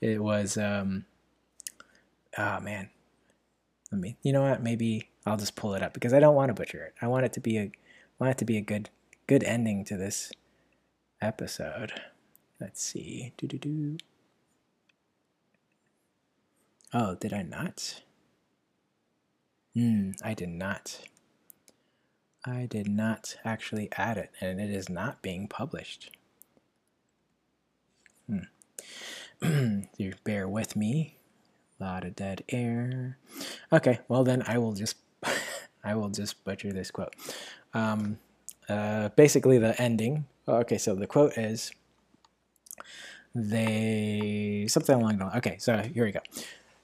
It 0.01 0.21
was 0.21 0.57
um, 0.57 1.05
oh 2.37 2.59
man, 2.59 2.89
let 3.91 4.01
me. 4.01 4.17
You 4.21 4.33
know 4.33 4.43
what? 4.43 4.61
Maybe 4.63 5.09
I'll 5.25 5.37
just 5.37 5.55
pull 5.55 5.73
it 5.73 5.83
up 5.83 5.93
because 5.93 6.13
I 6.13 6.19
don't 6.19 6.35
want 6.35 6.49
to 6.49 6.53
butcher 6.53 6.83
it. 6.83 6.93
I 7.01 7.07
want 7.07 7.25
it 7.25 7.33
to 7.33 7.39
be 7.39 7.57
a 7.57 7.71
want 8.19 8.31
it 8.31 8.37
to 8.39 8.45
be 8.45 8.57
a 8.57 8.61
good 8.61 8.89
good 9.27 9.43
ending 9.43 9.83
to 9.85 9.97
this 9.97 10.31
episode. 11.21 11.93
Let's 12.59 12.81
see. 12.81 13.33
Do 13.37 13.47
do 13.47 13.57
do. 13.57 13.97
Oh, 16.93 17.15
did 17.15 17.33
I 17.33 17.43
not? 17.43 18.01
Hmm, 19.75 20.11
I 20.23 20.33
did 20.33 20.49
not. 20.49 21.01
I 22.45 22.65
did 22.65 22.87
not 22.87 23.35
actually 23.45 23.89
add 23.93 24.17
it, 24.17 24.31
and 24.41 24.59
it 24.59 24.71
is 24.71 24.89
not 24.89 25.21
being 25.21 25.47
published. 25.47 26.09
You 29.97 30.13
bear 30.23 30.47
with 30.47 30.75
me. 30.75 31.17
A 31.79 31.83
lot 31.83 32.03
of 32.03 32.15
dead 32.15 32.43
air. 32.49 33.17
Okay, 33.71 33.99
well 34.07 34.23
then 34.23 34.43
I 34.47 34.57
will 34.57 34.73
just 34.73 34.97
I 35.83 35.95
will 35.95 36.09
just 36.09 36.43
butcher 36.43 36.73
this 36.73 36.91
quote. 36.91 37.15
Um, 37.73 38.19
uh, 38.67 39.09
basically, 39.09 39.57
the 39.57 39.79
ending. 39.81 40.25
Okay, 40.47 40.77
so 40.77 40.95
the 40.95 41.07
quote 41.07 41.37
is 41.37 41.71
they 43.33 44.65
something 44.67 44.95
along 44.95 45.17
the 45.17 45.25
line. 45.25 45.37
Okay, 45.37 45.57
so 45.59 45.77
here 45.77 46.05
we 46.05 46.11
go. 46.11 46.21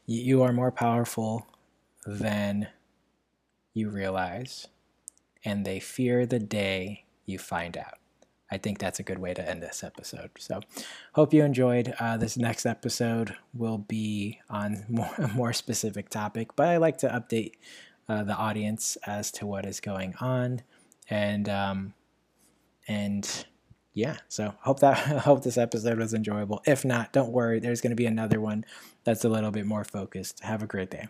You 0.05 0.43
are 0.43 0.53
more 0.53 0.71
powerful 0.71 1.47
than 2.05 2.67
you 3.73 3.89
realize, 3.89 4.67
and 5.43 5.65
they 5.65 5.79
fear 5.79 6.25
the 6.25 6.39
day 6.39 7.05
you 7.25 7.39
find 7.39 7.77
out. 7.77 7.97
I 8.51 8.57
think 8.57 8.79
that's 8.79 8.99
a 8.99 9.03
good 9.03 9.19
way 9.19 9.33
to 9.33 9.49
end 9.49 9.63
this 9.63 9.83
episode. 9.83 10.29
So, 10.37 10.61
hope 11.13 11.33
you 11.33 11.43
enjoyed. 11.43 11.93
Uh, 11.99 12.17
this 12.17 12.37
next 12.37 12.65
episode 12.65 13.35
will 13.53 13.79
be 13.79 14.39
on 14.49 14.85
more, 14.89 15.11
a 15.17 15.27
more 15.29 15.53
specific 15.53 16.09
topic, 16.09 16.55
but 16.55 16.67
I 16.67 16.77
like 16.77 16.97
to 16.99 17.07
update 17.07 17.53
uh, 18.07 18.23
the 18.23 18.35
audience 18.35 18.97
as 19.07 19.31
to 19.31 19.45
what 19.45 19.65
is 19.65 19.79
going 19.79 20.13
on, 20.21 20.61
and 21.09 21.49
um, 21.49 21.93
and 22.87 23.45
yeah. 23.93 24.17
So 24.27 24.53
hope 24.59 24.79
that 24.81 24.97
hope 25.23 25.43
this 25.43 25.57
episode 25.57 25.97
was 25.97 26.13
enjoyable. 26.13 26.61
If 26.65 26.85
not, 26.85 27.13
don't 27.13 27.31
worry. 27.31 27.59
There's 27.59 27.81
going 27.81 27.91
to 27.91 27.95
be 27.95 28.05
another 28.05 28.39
one 28.39 28.65
that's 29.03 29.25
a 29.25 29.29
little 29.29 29.51
bit 29.51 29.65
more 29.65 29.83
focused. 29.83 30.43
Have 30.43 30.61
a 30.61 30.67
great 30.67 30.91
day. 30.91 31.07